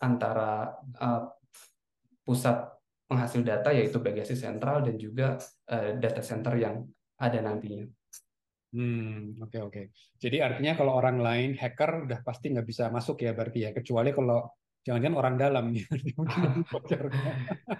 antara 0.00 0.72
uh, 0.96 1.28
pusat 2.24 2.72
penghasil 3.04 3.44
data 3.44 3.68
yaitu 3.74 4.00
BGSI 4.00 4.48
sentral 4.48 4.80
dan 4.80 4.96
juga 4.96 5.36
uh, 5.68 5.92
data 6.00 6.24
center 6.24 6.56
yang 6.56 6.88
ada 7.20 7.38
nantinya. 7.44 7.84
Hmm, 8.74 9.38
oke 9.38 9.54
okay, 9.54 9.60
oke. 9.62 9.70
Okay. 9.70 9.84
Jadi 10.18 10.36
artinya 10.42 10.74
kalau 10.74 10.98
orang 10.98 11.22
lain 11.22 11.50
hacker 11.54 12.10
udah 12.10 12.26
pasti 12.26 12.50
nggak 12.50 12.66
bisa 12.66 12.90
masuk 12.90 13.22
ya 13.22 13.30
berarti 13.30 13.58
ya, 13.62 13.70
kecuali 13.70 14.10
kalau 14.10 14.50
jangan-jangan 14.82 15.18
orang 15.22 15.34
dalam 15.38 15.64
nih. 15.74 15.86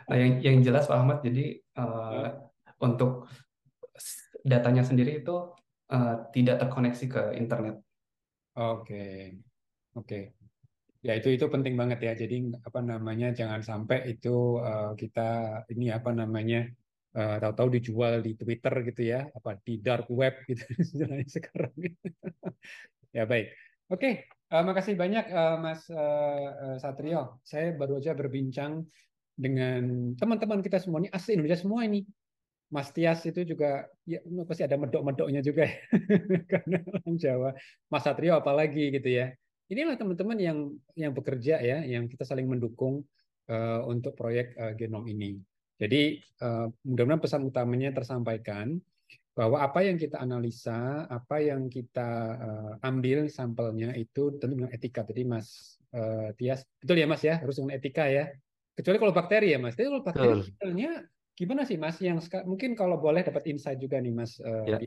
nah, 0.06 0.16
yang 0.16 0.32
yang 0.38 0.56
jelas 0.62 0.86
Pak 0.86 0.94
Ahmad, 0.94 1.18
jadi 1.26 1.58
uh, 1.82 2.38
untuk 2.78 3.26
datanya 4.46 4.86
sendiri 4.86 5.18
itu 5.18 5.34
uh, 5.90 6.30
tidak 6.30 6.62
terkoneksi 6.62 7.06
ke 7.10 7.22
internet. 7.42 7.82
Oke, 8.54 8.86
okay. 8.86 9.14
oke. 9.98 10.06
Okay. 10.06 10.24
Ya 11.04 11.18
itu 11.18 11.34
itu 11.34 11.44
penting 11.50 11.74
banget 11.74 12.00
ya. 12.06 12.12
Jadi 12.14 12.54
apa 12.64 12.80
namanya 12.80 13.34
jangan 13.34 13.60
sampai 13.66 14.14
itu 14.14 14.62
uh, 14.62 14.94
kita 14.94 15.60
ini 15.74 15.90
apa 15.90 16.14
namanya 16.14 16.70
uh, 17.14 17.36
tahu-tahu 17.40 17.78
dijual 17.78 18.20
di 18.20 18.34
Twitter 18.34 18.74
gitu 18.86 19.02
ya, 19.06 19.26
apa 19.30 19.58
di 19.62 19.78
dark 19.78 20.10
web 20.10 20.34
gitu 20.50 20.62
sekarang. 21.34 21.74
ya 23.14 23.24
baik. 23.24 23.54
Oke, 23.92 24.00
okay. 24.00 24.14
uh, 24.50 24.64
makasih 24.64 24.98
banyak 24.98 25.30
uh, 25.30 25.56
Mas 25.60 25.86
uh, 25.90 26.76
Satrio. 26.80 27.38
Saya 27.46 27.72
baru 27.76 28.02
aja 28.02 28.16
berbincang 28.16 28.82
dengan 29.34 30.14
teman-teman 30.14 30.62
kita 30.62 30.78
semua 30.78 31.02
ini 31.02 31.10
asli 31.10 31.34
Indonesia 31.34 31.66
semua 31.66 31.82
ini 31.82 32.06
Mas 32.72 32.90
Tias 32.90 33.22
itu 33.22 33.44
juga 33.46 33.86
ya 34.02 34.18
pasti 34.48 34.66
ada 34.66 34.74
medok-medoknya 34.74 35.44
juga 35.44 35.68
ya. 35.68 35.78
karena 36.50 36.82
orang 36.82 37.14
Jawa. 37.14 37.50
Mas 37.86 38.02
Satrio 38.02 38.34
apalagi 38.40 38.90
gitu 38.90 39.10
ya. 39.10 39.30
Inilah 39.70 39.96
teman-teman 39.96 40.36
yang 40.40 40.58
yang 40.98 41.12
bekerja 41.14 41.60
ya, 41.62 41.86
yang 41.86 42.10
kita 42.10 42.26
saling 42.26 42.50
mendukung 42.50 43.06
uh, 43.48 43.80
untuk 43.86 44.16
proyek 44.18 44.58
uh, 44.58 44.72
genom 44.76 45.06
ini. 45.06 45.38
Jadi 45.74 46.22
uh, 46.42 46.70
mudah-mudahan 46.86 47.22
pesan 47.22 47.42
utamanya 47.46 47.90
tersampaikan 47.90 48.78
bahwa 49.34 49.58
apa 49.58 49.82
yang 49.82 49.98
kita 49.98 50.22
analisa, 50.22 51.10
apa 51.10 51.42
yang 51.42 51.66
kita 51.66 52.10
uh, 52.38 52.72
ambil 52.86 53.26
sampelnya 53.26 53.90
itu 53.98 54.38
tentu 54.38 54.54
dengan 54.54 54.70
etika. 54.70 55.02
Tadi 55.02 55.26
Mas 55.26 55.78
uh, 55.90 56.30
Tias, 56.38 56.62
betul 56.78 57.02
ya 57.02 57.06
Mas 57.10 57.22
ya, 57.26 57.42
harus 57.42 57.58
dengan 57.58 57.74
etika 57.74 58.06
ya. 58.06 58.30
kecuali 58.74 58.98
kalau 58.98 59.14
bakteri 59.14 59.54
ya 59.54 59.58
Mas. 59.58 59.74
Tapi 59.74 59.86
kalau 59.90 60.02
bakteri 60.06 60.32
misalnya 60.46 60.90
gimana 61.34 61.62
sih 61.66 61.78
Mas 61.78 61.98
yang 61.98 62.22
mungkin 62.46 62.78
kalau 62.78 63.02
boleh 63.02 63.26
dapat 63.26 63.50
insight 63.50 63.82
juga 63.82 63.98
nih 63.98 64.14
Mas 64.14 64.38
ya. 64.38 64.78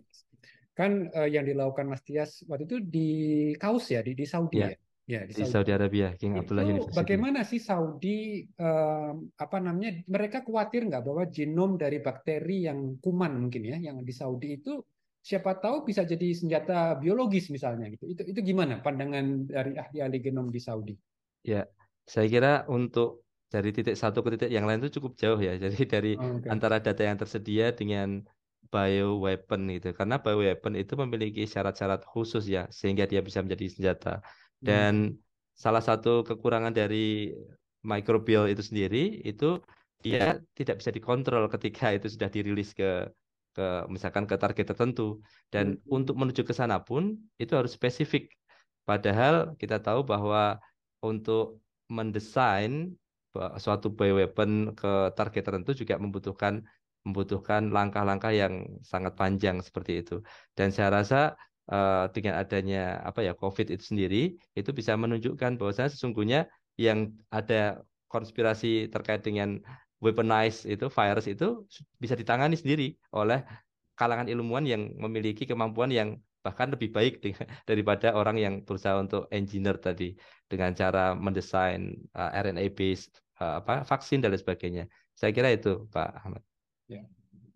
kan 0.72 1.12
yang 1.28 1.44
dilakukan 1.44 1.88
Mas 1.88 2.04
Tias 2.08 2.48
waktu 2.48 2.68
itu 2.68 2.78
di 2.80 3.10
Kaus 3.60 3.92
ya 3.92 4.00
di, 4.00 4.16
di 4.16 4.24
Saudi 4.24 4.64
ya. 4.64 4.72
ya? 4.72 4.80
Ya, 5.08 5.24
di, 5.24 5.32
di 5.32 5.48
Saudi. 5.48 5.52
Saudi 5.56 5.72
Arabia, 5.72 6.08
King 6.20 6.36
itu 6.36 6.40
Abdullah 6.44 6.68
University. 6.68 7.00
Bagaimana 7.00 7.40
sih 7.48 7.64
Saudi 7.64 8.44
um, 8.60 9.32
apa 9.40 9.58
namanya? 9.64 10.04
Mereka 10.04 10.44
khawatir 10.44 10.84
nggak 10.84 11.04
bahwa 11.08 11.24
genom 11.32 11.80
dari 11.80 12.04
bakteri 12.04 12.68
yang 12.68 13.00
kuman 13.00 13.40
mungkin 13.40 13.64
ya, 13.64 13.80
yang 13.80 14.04
di 14.04 14.12
Saudi 14.12 14.60
itu 14.60 14.84
siapa 15.24 15.64
tahu 15.64 15.88
bisa 15.88 16.04
jadi 16.04 16.28
senjata 16.36 17.00
biologis 17.00 17.48
misalnya 17.48 17.88
gitu. 17.88 18.04
Itu 18.04 18.28
itu 18.28 18.40
gimana 18.44 18.84
pandangan 18.84 19.48
dari 19.48 19.80
ahli-ahli 19.80 20.18
genom 20.20 20.52
di 20.52 20.60
Saudi? 20.60 20.96
Ya, 21.48 21.64
saya 22.04 22.28
kira 22.28 22.68
untuk 22.68 23.24
dari 23.48 23.72
titik 23.72 23.96
satu 23.96 24.20
ke 24.28 24.36
titik 24.36 24.52
yang 24.52 24.68
lain 24.68 24.84
itu 24.84 25.00
cukup 25.00 25.16
jauh 25.16 25.40
ya. 25.40 25.56
Jadi 25.64 25.88
dari 25.88 26.12
oh, 26.20 26.44
okay. 26.44 26.52
antara 26.52 26.84
data 26.84 27.08
yang 27.08 27.16
tersedia 27.16 27.72
dengan 27.72 28.28
bioweapon 28.68 29.72
itu, 29.72 29.96
karena 29.96 30.20
bioweapon 30.20 30.76
itu 30.76 31.00
memiliki 31.00 31.48
syarat-syarat 31.48 32.04
khusus 32.04 32.44
ya, 32.52 32.68
sehingga 32.68 33.08
dia 33.08 33.24
bisa 33.24 33.40
menjadi 33.40 33.72
senjata 33.72 34.20
Hmm. 34.62 34.68
Dan 34.68 34.94
salah 35.58 35.82
satu 35.82 36.22
kekurangan 36.26 36.74
dari 36.74 37.34
microbial 37.86 38.50
itu 38.50 38.62
sendiri 38.62 39.22
itu 39.26 39.62
dia 40.06 40.38
tidak 40.54 40.82
bisa 40.82 40.94
dikontrol 40.94 41.50
ketika 41.50 41.90
itu 41.98 42.08
sudah 42.14 42.30
dirilis 42.30 42.74
ke 42.78 43.10
ke 43.58 43.90
misalkan 43.90 44.30
ke 44.30 44.38
target 44.38 44.70
tertentu 44.70 45.18
dan 45.50 45.82
hmm. 45.82 45.98
untuk 45.98 46.14
menuju 46.14 46.46
ke 46.46 46.54
sana 46.54 46.78
pun 46.78 47.18
itu 47.42 47.58
harus 47.58 47.74
spesifik. 47.74 48.30
Padahal 48.86 49.58
kita 49.58 49.82
tahu 49.82 50.06
bahwa 50.06 50.62
untuk 51.02 51.60
mendesain 51.90 52.94
suatu 53.58 53.90
bioweapon 53.94 54.78
ke 54.78 55.14
target 55.18 55.44
tertentu 55.46 55.74
juga 55.74 55.98
membutuhkan 55.98 56.62
membutuhkan 57.06 57.72
langkah-langkah 57.72 58.36
yang 58.36 58.68
sangat 58.84 59.16
panjang 59.16 59.64
seperti 59.64 60.04
itu. 60.04 60.22
Dan 60.54 60.76
saya 60.76 60.92
rasa 60.92 61.34
uh, 61.72 62.10
dengan 62.16 62.40
adanya 62.42 63.00
apa 63.04 63.24
ya 63.24 63.34
COVID 63.38 63.74
itu 63.74 63.84
sendiri 63.84 64.36
itu 64.58 64.70
bisa 64.76 64.96
menunjukkan 64.96 65.60
bahwasanya 65.60 65.92
sesungguhnya 65.94 66.40
yang 66.78 67.14
ada 67.34 67.82
konspirasi 68.08 68.88
terkait 68.94 69.24
dengan 69.24 69.60
weaponize 70.00 70.64
itu 70.70 70.88
virus 70.88 71.26
itu 71.28 71.66
bisa 71.98 72.14
ditangani 72.14 72.56
sendiri 72.56 72.96
oleh 73.12 73.42
kalangan 73.98 74.30
ilmuwan 74.30 74.64
yang 74.64 74.94
memiliki 74.96 75.50
kemampuan 75.50 75.90
yang 75.90 76.22
bahkan 76.46 76.72
lebih 76.72 76.94
baik 76.94 77.20
daripada 77.70 78.14
orang 78.16 78.38
yang 78.40 78.54
berusaha 78.64 78.96
untuk 78.96 79.28
engineer 79.34 79.76
tadi 79.82 80.16
dengan 80.48 80.72
cara 80.72 81.12
mendesain 81.18 81.92
eh, 82.16 82.32
RNA 82.40 82.72
based 82.72 83.20
uh, 83.42 83.60
apa 83.60 83.84
vaksin 83.84 84.24
dan 84.24 84.32
lain 84.32 84.40
sebagainya. 84.40 84.84
Saya 85.18 85.34
kira 85.34 85.52
itu 85.52 85.90
Pak 85.92 86.10
Ahmad. 86.24 86.42
Ya. 86.88 87.04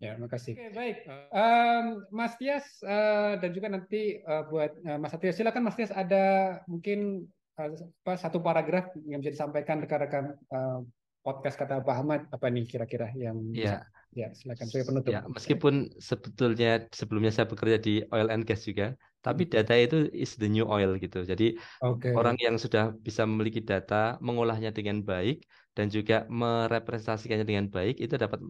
Ya, 0.02 0.18
makasih. 0.18 0.58
Oke, 0.58 0.74
baik. 0.74 0.96
Um, 1.30 2.02
Mas 2.10 2.34
Tias 2.34 2.66
uh, 2.82 3.38
dan 3.38 3.54
juga 3.54 3.70
nanti 3.70 4.18
uh, 4.26 4.42
buat 4.50 4.74
uh, 4.82 4.98
Mas 4.98 5.14
Satrio, 5.14 5.30
silakan 5.30 5.62
Mas 5.62 5.78
Tias 5.78 5.94
ada 5.94 6.58
mungkin 6.66 7.30
uh, 7.54 7.70
apa, 8.02 8.18
satu 8.18 8.42
paragraf 8.42 8.90
yang 9.06 9.22
bisa 9.22 9.38
disampaikan 9.38 9.78
rekan-rekan 9.78 10.34
uh, 10.50 10.82
podcast 11.22 11.54
kata 11.54 11.86
Pak 11.86 11.96
Ahmad 12.02 12.26
apa 12.34 12.50
nih 12.50 12.66
kira-kira 12.66 13.14
yang 13.14 13.38
ya. 13.54 13.86
ya 14.10 14.34
silakan 14.34 14.66
saya 14.66 14.82
penutup. 14.82 15.14
Ya, 15.14 15.22
meskipun 15.30 15.94
sebetulnya 16.02 16.90
sebelumnya 16.90 17.30
saya 17.30 17.46
bekerja 17.46 17.78
di 17.78 18.02
oil 18.10 18.26
and 18.26 18.42
gas 18.42 18.66
juga, 18.66 18.98
tapi 19.22 19.46
hmm. 19.46 19.52
data 19.54 19.74
itu 19.78 19.98
is 20.10 20.34
the 20.34 20.50
new 20.50 20.66
oil 20.66 20.98
gitu. 20.98 21.22
Jadi 21.22 21.54
okay. 21.78 22.10
orang 22.18 22.34
yang 22.42 22.58
sudah 22.58 22.90
bisa 22.90 23.22
memiliki 23.22 23.62
data, 23.62 24.18
mengolahnya 24.18 24.74
dengan 24.74 24.98
baik, 25.06 25.46
dan 25.72 25.88
juga 25.88 26.28
merepresentasikannya 26.28 27.48
dengan 27.48 27.66
baik 27.72 27.96
itu 27.96 28.14
dapat 28.20 28.40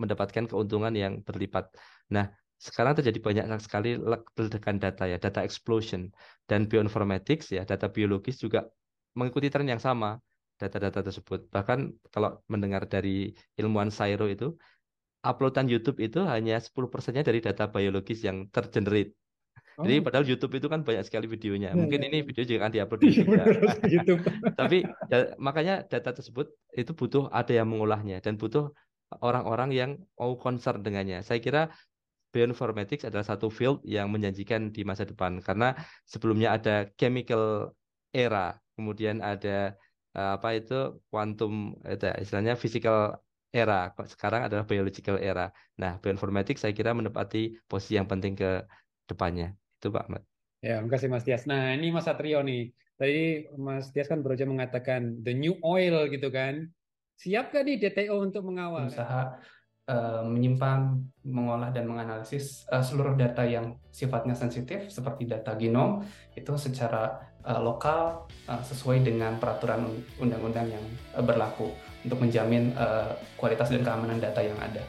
mendapatkan 0.00 0.48
keuntungan 0.48 0.92
yang 0.96 1.20
berlipat. 1.20 1.68
Nah, 2.08 2.32
sekarang 2.56 2.96
terjadi 2.96 3.18
banyak 3.20 3.44
sekali 3.60 4.00
ledakan 4.38 4.80
data 4.80 5.04
ya, 5.04 5.20
data 5.20 5.44
explosion 5.44 6.08
dan 6.48 6.64
bioinformatics 6.64 7.52
ya, 7.52 7.68
data 7.68 7.92
biologis 7.92 8.40
juga 8.40 8.64
mengikuti 9.12 9.52
tren 9.52 9.68
yang 9.68 9.82
sama 9.82 10.16
data-data 10.56 11.04
tersebut. 11.04 11.50
Bahkan 11.52 11.78
kalau 12.14 12.40
mendengar 12.48 12.88
dari 12.88 13.34
ilmuwan 13.60 13.92
Sairo 13.92 14.24
itu, 14.30 14.56
uploadan 15.20 15.66
YouTube 15.68 16.00
itu 16.00 16.24
hanya 16.24 16.56
10 16.60 16.88
persennya 16.88 17.24
dari 17.26 17.44
data 17.44 17.68
biologis 17.68 18.24
yang 18.24 18.48
tergenerate 18.48 19.12
jadi 19.82 19.98
oh. 19.98 20.02
padahal 20.06 20.24
YouTube 20.26 20.54
itu 20.54 20.66
kan 20.70 20.86
banyak 20.86 21.02
sekali 21.02 21.26
videonya. 21.26 21.74
Ya, 21.74 21.78
Mungkin 21.78 22.00
ya. 22.02 22.06
ini 22.06 22.18
video 22.22 22.44
juga 22.46 22.58
akan 22.62 22.72
diupload 22.74 23.00
di 23.02 23.08
YouTube. 23.10 23.34
Ya. 23.34 23.46
YouTube. 23.90 24.20
Tapi 24.60 24.78
ya, 25.10 25.18
makanya 25.42 25.74
data 25.82 26.10
tersebut 26.14 26.46
itu 26.78 26.92
butuh 26.94 27.26
ada 27.34 27.50
yang 27.50 27.66
mengolahnya 27.66 28.22
dan 28.22 28.38
butuh 28.38 28.70
orang-orang 29.18 29.70
yang 29.74 29.90
mau 30.14 30.38
concern 30.38 30.82
dengannya. 30.86 31.26
Saya 31.26 31.42
kira 31.42 31.74
bioinformatics 32.30 33.06
adalah 33.06 33.26
satu 33.26 33.50
field 33.50 33.82
yang 33.86 34.10
menjanjikan 34.10 34.70
di 34.74 34.82
masa 34.82 35.06
depan 35.06 35.38
karena 35.38 35.74
sebelumnya 36.06 36.58
ada 36.58 36.90
chemical 36.98 37.74
era, 38.10 38.58
kemudian 38.74 39.22
ada 39.22 39.74
eh, 40.14 40.30
apa 40.38 40.48
itu 40.58 40.98
quantum 41.10 41.78
itu 41.86 42.06
istilahnya 42.22 42.54
physical 42.54 43.18
era. 43.54 43.94
Sekarang 44.10 44.50
adalah 44.50 44.66
biological 44.66 45.18
era. 45.18 45.50
Nah, 45.78 46.02
bioinformatics 46.02 46.66
saya 46.66 46.74
kira 46.74 46.90
menepati 46.90 47.54
posisi 47.70 47.94
yang 47.94 48.10
penting 48.10 48.34
ke 48.34 48.66
depannya. 49.06 49.54
Itu 49.84 49.92
Pak 49.92 50.08
Ahmad. 50.08 50.24
Ya, 50.64 50.80
makasih 50.80 51.12
Mas 51.12 51.28
Tias. 51.28 51.44
Nah, 51.44 51.76
ini 51.76 51.92
Mas 51.92 52.08
Satrio 52.08 52.40
nih. 52.40 52.72
Tadi 52.96 53.52
Mas 53.60 53.92
Tias 53.92 54.08
kan 54.08 54.24
baru 54.24 54.32
aja 54.32 54.48
mengatakan 54.48 55.20
the 55.20 55.36
new 55.36 55.60
oil 55.60 56.08
gitu 56.08 56.32
kan. 56.32 56.72
Siap 57.20 57.52
gak 57.52 57.68
nih 57.68 57.76
DTO 57.76 58.16
untuk 58.24 58.48
mengawal? 58.48 58.88
Usaha 58.88 59.36
uh, 59.92 60.24
menyimpan, 60.24 61.04
mengolah 61.20 61.68
dan 61.68 61.84
menganalisis 61.84 62.64
uh, 62.72 62.80
seluruh 62.80 63.12
data 63.12 63.44
yang 63.44 63.76
sifatnya 63.92 64.32
sensitif 64.32 64.88
seperti 64.88 65.28
data 65.28 65.52
genom 65.52 66.00
itu 66.32 66.56
secara 66.56 67.20
uh, 67.44 67.60
lokal 67.60 68.24
uh, 68.48 68.64
sesuai 68.64 69.04
dengan 69.04 69.36
peraturan 69.36 69.84
undang-undang 70.16 70.72
yang 70.72 70.84
uh, 71.12 71.20
berlaku 71.20 71.76
untuk 72.08 72.24
menjamin 72.24 72.72
uh, 72.72 73.12
kualitas 73.36 73.68
dan 73.68 73.84
keamanan 73.84 74.16
data 74.16 74.40
yang 74.40 74.56
ada. 74.64 74.80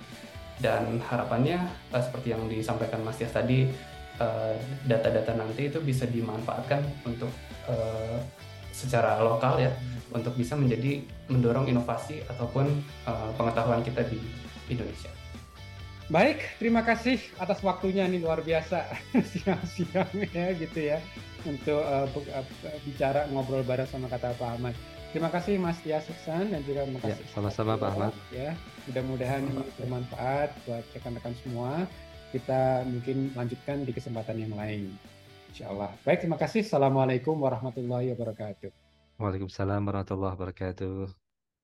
Dan 0.56 1.04
harapannya 1.04 1.68
uh, 1.92 2.00
seperti 2.00 2.32
yang 2.32 2.48
disampaikan 2.48 3.04
Mas 3.04 3.20
Tias 3.20 3.36
tadi 3.36 3.68
Eh, 3.68 3.95
data-data 4.88 5.32
uh, 5.36 5.38
nanti 5.44 5.68
itu 5.68 5.80
bisa 5.84 6.08
dimanfaatkan 6.08 6.82
untuk 7.04 7.32
uh, 7.68 8.20
secara 8.76 9.24
lokal 9.24 9.60
ya 9.60 9.72
hmm. 9.72 10.16
untuk 10.20 10.36
bisa 10.36 10.60
menjadi 10.60 11.04
mendorong 11.32 11.68
inovasi 11.72 12.24
ataupun 12.28 12.68
uh, 13.08 13.32
pengetahuan 13.40 13.84
kita 13.84 14.04
di 14.08 14.20
Indonesia. 14.68 15.12
Baik, 16.06 16.38
terima 16.62 16.86
kasih 16.86 17.18
atas 17.42 17.66
waktunya 17.66 18.06
nih 18.06 18.22
luar 18.22 18.46
biasa 18.46 18.86
siang-siang 19.34 20.14
ya 20.30 20.54
gitu 20.54 20.80
ya 20.94 21.02
untuk 21.50 21.82
uh, 21.82 22.06
bicara 22.86 23.26
ngobrol 23.34 23.66
bareng 23.66 23.90
sama 23.90 24.06
kata 24.06 24.38
Pak 24.38 24.50
Ahmad. 24.60 24.76
Terima 25.16 25.32
kasih 25.32 25.56
Mas 25.56 25.80
Tias 25.80 26.06
dan 26.28 26.60
juga 26.68 26.84
terima 26.84 27.00
kasih. 27.00 27.24
Ya, 27.24 27.32
sama-sama 27.32 27.80
Pak 27.80 27.90
Ahmad. 27.96 28.12
Ya, 28.36 28.52
mudah-mudahan 28.84 29.48
bermanfaat 29.80 30.52
buat 30.68 30.84
rekan-rekan 30.92 31.34
semua 31.40 31.88
kita 32.34 32.86
mungkin 32.88 33.34
lanjutkan 33.36 33.86
di 33.86 33.92
kesempatan 33.92 34.38
yang 34.42 34.54
lain. 34.56 34.94
Insya 35.52 35.72
Allah. 35.72 35.92
Baik, 36.04 36.26
terima 36.26 36.40
kasih. 36.40 36.66
Assalamualaikum 36.66 37.36
warahmatullahi 37.40 38.12
wabarakatuh. 38.12 38.70
Waalaikumsalam 39.20 39.82
warahmatullahi 39.88 40.36
wabarakatuh. 40.36 41.25